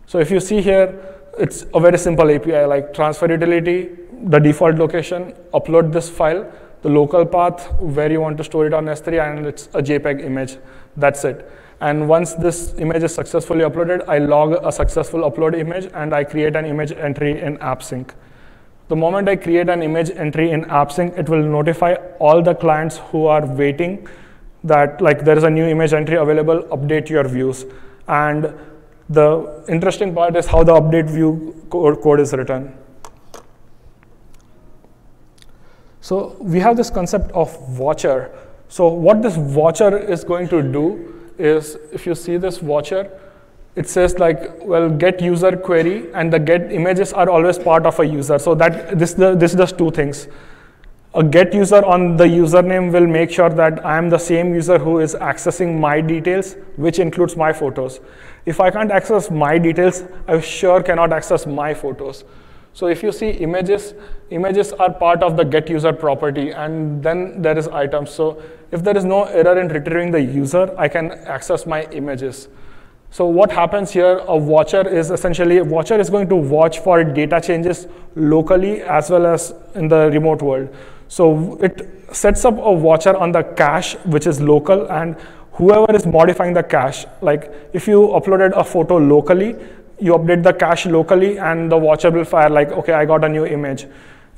[0.05, 0.93] So if you see here,
[1.39, 3.89] it's a very simple API like transfer utility,
[4.25, 6.51] the default location, upload this file,
[6.83, 10.23] the local path where you want to store it on S3, and it's a JPEG
[10.23, 10.57] image.
[10.95, 11.49] That's it.
[11.79, 16.23] And once this image is successfully uploaded, I log a successful upload image and I
[16.23, 18.11] create an image entry in AppSync.
[18.87, 22.99] The moment I create an image entry in AppSync, it will notify all the clients
[23.09, 24.07] who are waiting
[24.63, 27.65] that like there is a new image entry available, update your views.
[28.07, 28.53] And
[29.09, 32.77] the interesting part is how the update view code is written.
[36.03, 38.29] So we have this concept of watcher.
[38.67, 40.85] So what this watcher is going to do
[41.37, 43.09] is, if you see this watcher,
[43.77, 48.01] it says like, well, get user query, and the get images are always part of
[48.01, 48.37] a user.
[48.37, 50.27] So that this this does two things.
[51.15, 54.77] A get user on the username will make sure that I am the same user
[54.77, 58.01] who is accessing my details, which includes my photos.
[58.45, 62.25] If I can't access my details, I sure cannot access my photos.
[62.73, 63.93] So if you see images,
[64.31, 68.09] images are part of the get user property, and then there is items.
[68.09, 72.47] So if there is no error in retrieving the user, I can access my images.
[73.11, 77.03] So what happens here, a watcher is essentially, a watcher is going to watch for
[77.03, 80.69] data changes locally as well as in the remote world.
[81.09, 85.15] So it sets up a watcher on the cache, which is local, and
[85.51, 89.55] whoever is modifying the cache, like if you uploaded a photo locally,
[90.03, 93.29] you update the cache locally and the watcher will fire like, okay, I got a
[93.29, 93.85] new image.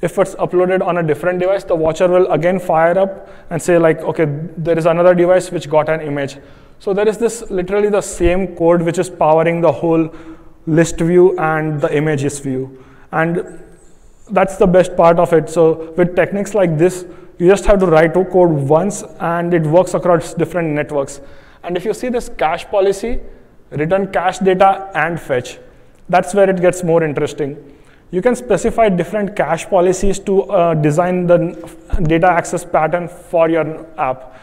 [0.01, 3.80] If it's uploaded on a different device, the watcher will again fire up and say
[3.80, 4.26] like, okay,
[4.57, 6.38] there is another device which got an image.
[6.80, 10.13] So there is this literally the same code which is powering the whole
[10.68, 12.84] list view and the images view.
[13.11, 13.59] And
[14.30, 15.49] that's the best part of it.
[15.49, 17.05] So with techniques like this,
[17.39, 21.22] you just have to write code once and it works across different networks.
[21.63, 23.20] And if you see this cache policy,
[23.76, 25.59] return cache data and fetch,
[26.09, 27.57] that's where it gets more interesting.
[28.11, 31.38] You can specify different cache policies to uh, design the
[32.03, 34.36] data access pattern for your app.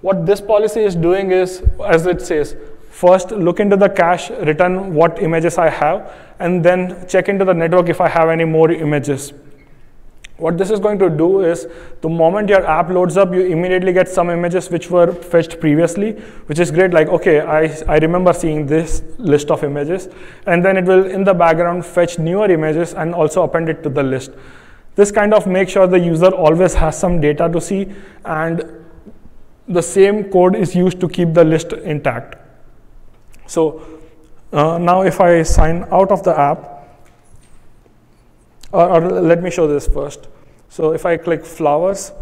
[0.00, 2.56] What this policy is doing is, as it says,
[2.90, 7.54] first look into the cache, return what images I have, and then check into the
[7.54, 9.32] network if I have any more images.
[10.38, 11.66] What this is going to do is,
[12.00, 16.12] the moment your app loads up, you immediately get some images which were fetched previously,
[16.46, 20.08] which is great, like, okay, I, I remember seeing this list of images,
[20.46, 23.88] and then it will, in the background, fetch newer images and also append it to
[23.88, 24.30] the list.
[24.94, 27.92] This kind of makes sure the user always has some data to see,
[28.24, 28.64] and
[29.66, 32.36] the same code is used to keep the list intact.
[33.46, 33.82] So
[34.52, 36.77] uh, now if I sign out of the app,
[38.72, 40.28] or, or, let me show this first.
[40.68, 42.12] So if I click flowers,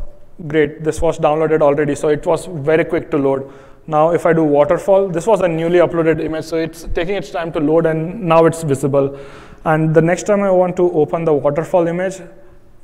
[0.47, 3.51] great, this was downloaded already, so it was very quick to load.
[3.87, 7.31] Now if I do waterfall, this was a newly uploaded image, so it's taking its
[7.31, 9.19] time to load and now it's visible.
[9.65, 12.21] And the next time I want to open the waterfall image,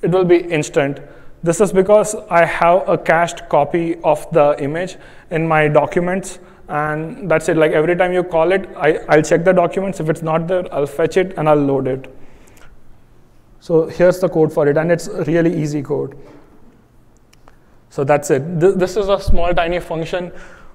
[0.02, 1.00] it will be instant.
[1.44, 4.96] This is because I have a cached copy of the image
[5.30, 6.38] in my documents
[6.68, 7.56] and that's it.
[7.56, 10.00] Like every time you call it, I, I'll check the documents.
[10.00, 12.12] If it's not there, I'll fetch it and I'll load it.
[13.62, 16.16] So here's the code for it, and it's really easy code.
[17.90, 18.42] So that's it.
[18.58, 20.32] This is a small tiny function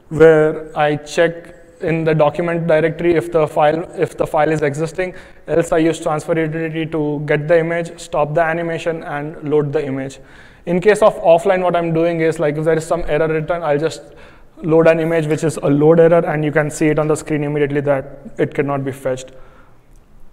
[0.07, 5.15] where I check in the document directory if the file if the file is existing.
[5.47, 9.85] Else I use transfer utility to get the image, stop the animation, and load the
[9.85, 10.19] image.
[10.65, 13.63] In case of offline, what I'm doing is like if there is some error written,
[13.63, 14.15] I'll just
[14.63, 17.15] load an image which is a load error, and you can see it on the
[17.15, 19.33] screen immediately that it cannot be fetched.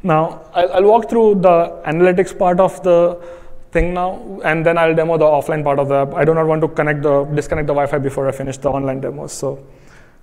[0.04, 3.18] Now, I'll, I'll, walk through the analytics part of the
[3.72, 6.12] thing now, and then I'll demo the offline part of the app.
[6.12, 9.00] I do not want to connect the, disconnect the Wi-Fi before I finish the online
[9.00, 9.32] demos.
[9.32, 9.66] So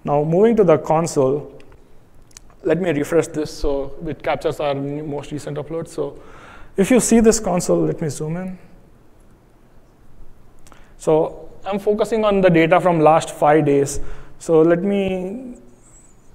[0.04, 1.60] now moving to the console,
[2.64, 5.88] let me refresh this so it captures our most recent upload.
[5.88, 6.22] So
[6.78, 8.60] if you see this console, let me zoom in.
[11.00, 14.00] So I'm focusing on the data from last five days.
[14.38, 15.56] So let me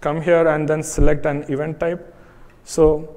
[0.01, 2.13] come here and then select an event type.
[2.65, 3.16] So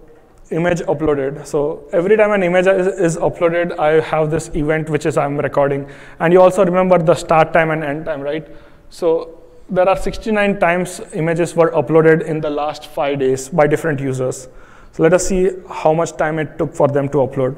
[0.51, 1.45] image uploaded.
[1.45, 5.37] So every time an image is, is, uploaded, I have this event which is I'm
[5.37, 5.87] recording.
[6.19, 8.47] And you also remember the start time and end time, right?
[8.89, 13.99] So there are 69 times images were uploaded in the last five days by different
[13.99, 14.47] users.
[14.91, 17.57] So let us see how much time it took for them to upload.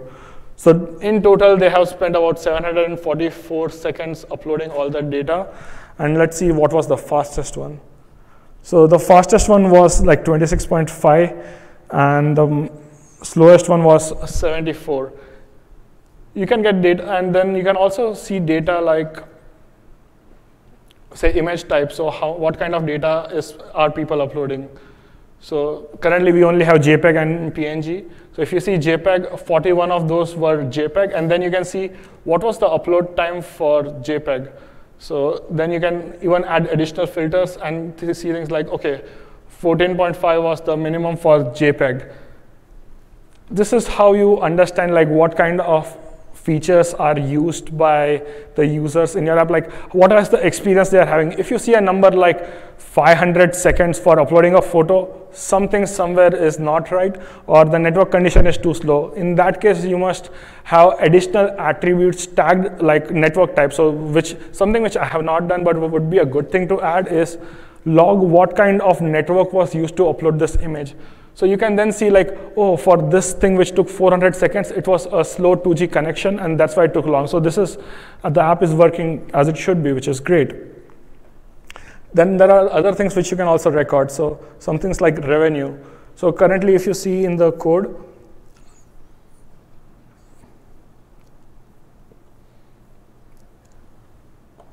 [0.57, 5.47] So in total, they have spent about 744 seconds uploading all that data.
[5.97, 7.79] And let's see what was the fastest one.
[8.63, 11.45] So the fastest one was like 26.5
[11.91, 12.71] and the
[13.21, 15.13] slowest one was 74.
[16.33, 19.17] You can get data, and then you can also see data like,
[21.13, 21.91] say, image type.
[21.91, 24.69] So how, what kind of data is are people uploading?
[25.39, 28.09] So currently we only have JPEG and PNG.
[28.33, 31.87] So if you see JPEG, 41 of those were JPEG, and then you can see
[32.23, 34.51] what was the upload time for JPEG.
[34.99, 39.03] So then you can even add additional filters and see things like, okay,
[39.61, 42.13] 14.5 was the minimum for JPEG.
[43.51, 45.97] This is how you understand like what kind of
[46.33, 48.23] features are used by
[48.55, 51.33] the users in your app, like what is the experience they are having.
[51.33, 56.59] If you see a number like 500 seconds for uploading a photo, something somewhere is
[56.59, 57.13] not right
[57.45, 59.11] or the network condition is too slow.
[59.15, 60.29] In that case, you must
[60.63, 63.73] have additional attributes tagged like network type.
[63.73, 66.81] So which something which I have not done but would be a good thing to
[66.81, 67.37] add is
[67.83, 70.95] log what kind of network was used to upload this image.
[71.33, 74.87] So you can then see like, oh, for this thing which took 400 seconds, it
[74.87, 77.27] was a slow 2G connection, and that's why it took long.
[77.27, 77.77] So this is,
[78.23, 80.53] uh, the app is working as it should be, which is great.
[82.13, 84.11] Then there are other things which you can also record.
[84.11, 85.77] So some things like revenue.
[86.15, 87.95] So currently, if you see in the code,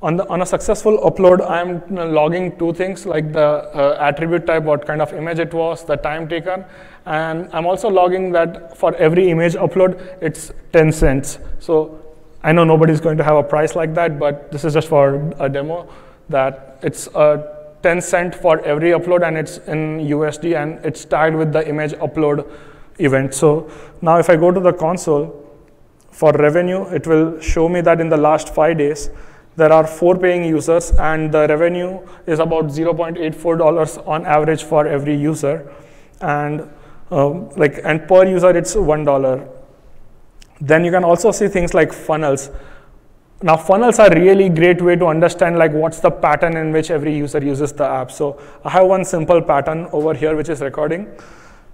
[0.02, 1.82] on, the, on a successful upload, I'm
[2.14, 5.96] logging two things like the uh, attribute type, what kind of image it was, the
[5.96, 6.64] time taken,
[7.06, 11.38] and I'm also logging that for every image upload, it's 10 cents.
[11.58, 12.00] So
[12.42, 15.32] I know nobody's going to have a price like that, but this is just for
[15.40, 15.88] a demo
[16.28, 21.34] that it's a 10 cent for every upload and it's in USD and it's tagged
[21.34, 22.48] with the image upload
[22.98, 23.34] event.
[23.34, 23.70] So
[24.02, 25.44] now if I go to the console,
[26.10, 29.08] for revenue, it will show me that in the last five days,
[29.58, 35.16] there are four paying users and the revenue is about $0.84 on average for every
[35.16, 35.72] user.
[36.20, 36.70] And
[37.10, 39.48] um, like and per user it's $1.
[40.60, 42.50] Then you can also see things like funnels.
[43.42, 47.16] Now funnels are really great way to understand like what's the pattern in which every
[47.16, 48.12] user uses the app.
[48.12, 51.08] So I have one simple pattern over here which is recording.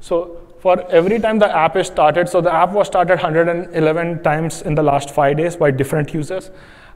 [0.00, 4.62] So for every time the app is started, so the app was started 111 times
[4.62, 6.50] in the last five days by different users.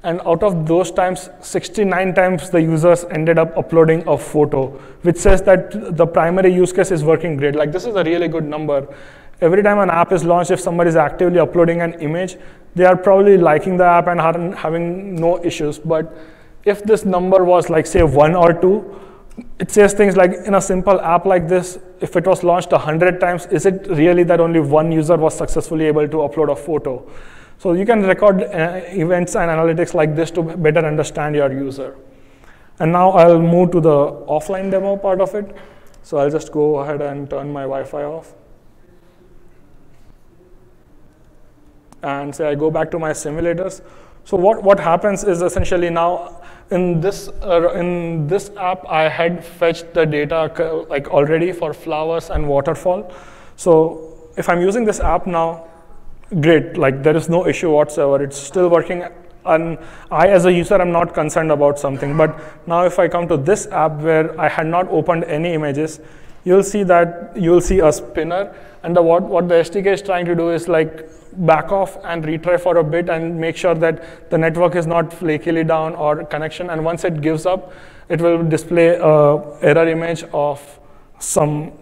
[0.04, 4.68] And out of those times, 69 times the users ended up uploading a photo,
[5.02, 7.56] which says that the primary use case is working great.
[7.56, 8.86] Like this is a really good number.
[9.40, 12.36] Every time an app is launched, if somebody is actively uploading an image,
[12.74, 14.20] they are probably liking the app and
[14.54, 15.78] having no issues.
[15.78, 16.16] But
[16.64, 19.00] if this number was like say one or two,
[19.58, 23.20] it says things like in a simple app like this, if it was launched 100
[23.20, 27.04] times, is it really that only one user was successfully able to upload a photo?
[27.58, 31.96] So you can record uh, events and analytics like this to better understand your user.
[32.78, 35.56] And now I'll move to the offline demo part of it.
[36.04, 38.32] So I'll just go ahead and turn my Wi-Fi off.
[42.02, 43.82] And say I go back to my simulators.
[44.24, 46.40] So what, what happens is essentially now
[46.70, 52.30] in this, uh, in this app, I had fetched the data like already for flowers
[52.30, 53.12] and waterfall.
[53.56, 55.66] So if I'm using this app now,
[56.40, 58.22] great, like there is no issue whatsoever.
[58.22, 59.04] It's still working.
[59.44, 59.78] And
[60.10, 62.16] I, as a user, I'm not concerned about something.
[62.16, 66.00] But now if I come to this app where I had not opened any images,
[66.44, 68.54] you'll see that you'll see a spinner.
[68.82, 71.08] And the, what, what the SDK is trying to do is like
[71.46, 75.10] back off and retry for a bit and make sure that the network is not
[75.10, 76.70] flakily down or connection.
[76.70, 77.72] And once it gives up,
[78.08, 80.80] it will display a error image of
[81.18, 81.72] some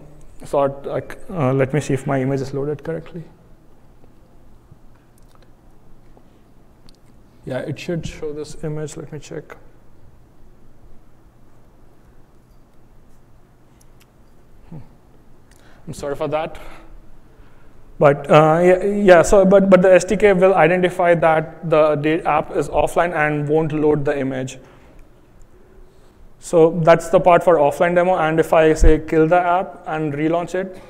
[0.43, 0.85] sort.
[0.85, 3.23] Like, uh, let me see if my image is loaded correctly.
[7.47, 8.97] Yeah, it should show this image.
[8.97, 9.55] Let me check.
[14.69, 14.79] Hmm.
[15.87, 16.59] I'm sorry for that.
[17.99, 22.67] But uh, yeah, yeah, so but, but the SDK will identify that the app is
[22.67, 24.59] offline and won't load the image.
[26.39, 28.17] So that's the part for offline demo.
[28.17, 30.81] And if I say kill the app and relaunch it,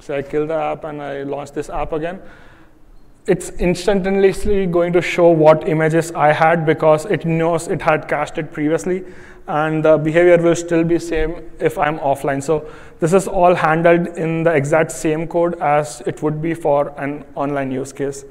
[0.00, 2.20] say I kill the app and I launch this app again,
[3.28, 8.38] it's instantaneously going to show what images I had because it knows it had cached
[8.38, 9.04] it previously
[9.46, 12.42] and the behavior will still be same if I'm offline.
[12.42, 12.70] So
[13.00, 17.24] this is all handled in the exact same code as it would be for an
[17.34, 18.24] online use case.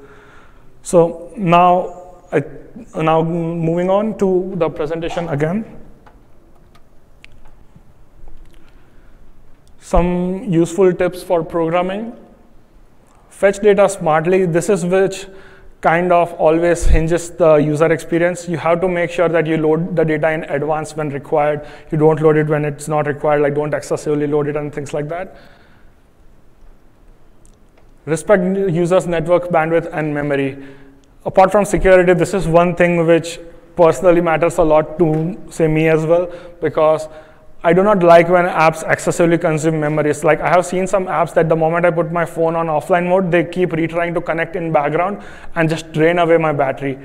[0.82, 2.42] So now, I,
[2.96, 5.64] now moving on to the presentation again.
[9.80, 12.16] Some useful tips for programming
[13.38, 15.26] fetch data smartly, this is which
[15.80, 18.48] kind of always hinges the user experience.
[18.48, 21.64] You have to make sure that you load the data in advance when required.
[21.92, 24.92] You don't load it when it's not required, like don't excessively load it and things
[24.92, 25.36] like that.
[28.06, 28.42] Respect
[28.80, 30.58] users' network bandwidth and memory.
[31.24, 33.38] Apart from security, this is one thing which
[33.76, 36.28] personally matters a lot to, say, me as well,
[36.60, 37.06] because
[37.64, 40.10] I do not like when apps excessively consume memory.
[40.10, 42.66] It's like I have seen some apps that the moment I put my phone on
[42.68, 45.22] offline mode, they keep retrying to connect in background
[45.56, 46.98] and just drain away my battery.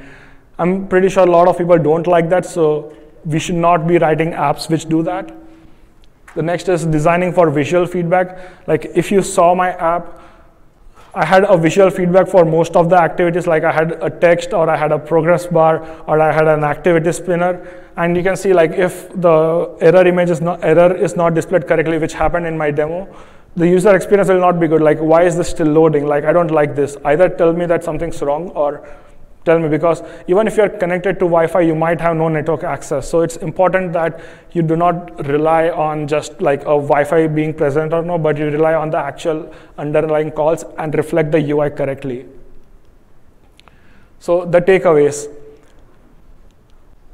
[0.59, 2.95] I'm pretty sure a lot of people don't like that, so
[3.25, 5.33] we should not be writing apps which do that.
[6.35, 8.67] The next is designing for visual feedback.
[8.67, 10.19] Like if you saw my app,
[11.15, 14.53] I had a visual feedback for most of the activities, like I had a text
[14.53, 17.82] or I had a progress bar or I had an activity spinner.
[17.95, 21.67] And you can see like if the error image is not, error is not displayed
[21.67, 23.07] correctly, which happened in my demo,
[23.55, 24.81] the user experience will not be good.
[24.81, 26.07] Like why is this still loading?
[26.07, 26.97] Like I don't like this.
[27.05, 28.87] Either tell me that something's wrong or
[29.45, 33.07] tell me because even if you're connected to Wi-Fi, you might have no network access.
[33.09, 34.21] So it's important that
[34.53, 38.45] you do not rely on just like a Wi-Fi being present or no, but you
[38.45, 42.25] rely on the actual underlying calls and reflect the UI correctly.
[44.19, 45.27] So the takeaways.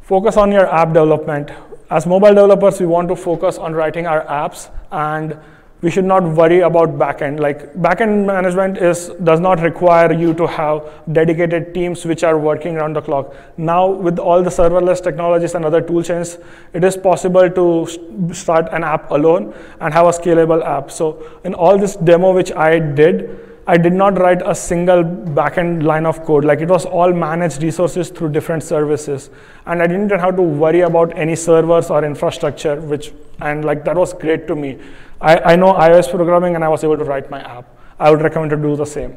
[0.10, 1.52] Focus on your app development.
[1.92, 5.38] As mobile developers, we want to focus on writing our apps and
[5.84, 7.40] we should not worry about backend.
[7.40, 10.82] Like backend management is does not require you to have
[11.14, 13.36] dedicated teams which are working around the clock.
[13.58, 16.40] Now with all the serverless technologies and other tool chains,
[16.74, 20.90] it is possible to start an app alone and have a scalable app.
[20.90, 25.84] So in all this demo which I did, I did not write a single backend
[25.84, 26.44] line of code.
[26.44, 29.30] Like it was all managed resources through different services.
[29.68, 33.12] And I didn't have to worry about any servers or infrastructure, which,
[33.42, 34.80] and like that was great to me.
[35.22, 37.68] I, I know iOS programming and I was able to write my app.
[38.00, 39.16] I would recommend to do the same.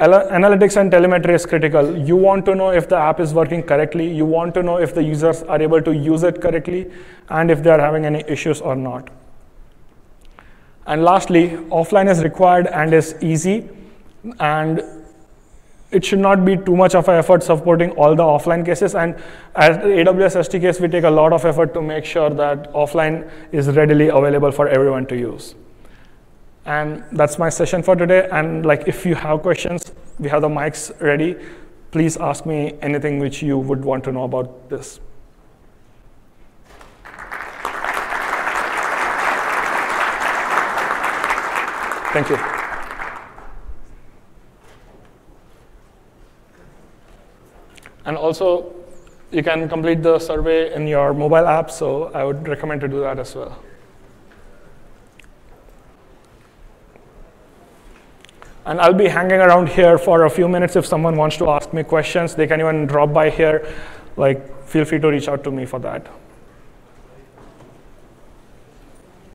[0.00, 1.96] Analytics and telemetry is critical.
[1.96, 4.12] You want to know if the app is working correctly.
[4.12, 6.90] You want to know if the users are able to use it correctly
[7.28, 9.08] and if they are having any issues or not.
[10.86, 13.68] And lastly, offline is required and is easy.
[14.38, 14.82] And
[15.90, 18.94] it should not be too much of an effort supporting all the offline cases.
[18.94, 19.14] And
[19.56, 23.68] at AWS SDKs, we take a lot of effort to make sure that offline is
[23.68, 25.54] readily available for everyone to use.
[26.64, 28.28] And that's my session for today.
[28.30, 31.36] And like, if you have questions, we have the mics ready.
[31.90, 35.00] Please ask me anything which you would want to know about this.
[42.12, 42.36] Thank you.
[48.04, 48.74] And also,
[49.30, 53.00] you can complete the survey in your mobile app, so I would recommend to do
[53.00, 53.56] that as well.
[58.66, 61.72] And I'll be hanging around here for a few minutes if someone wants to ask
[61.72, 62.34] me questions.
[62.34, 63.66] They can even drop by here.
[64.16, 66.06] Like, feel free to reach out to me for that.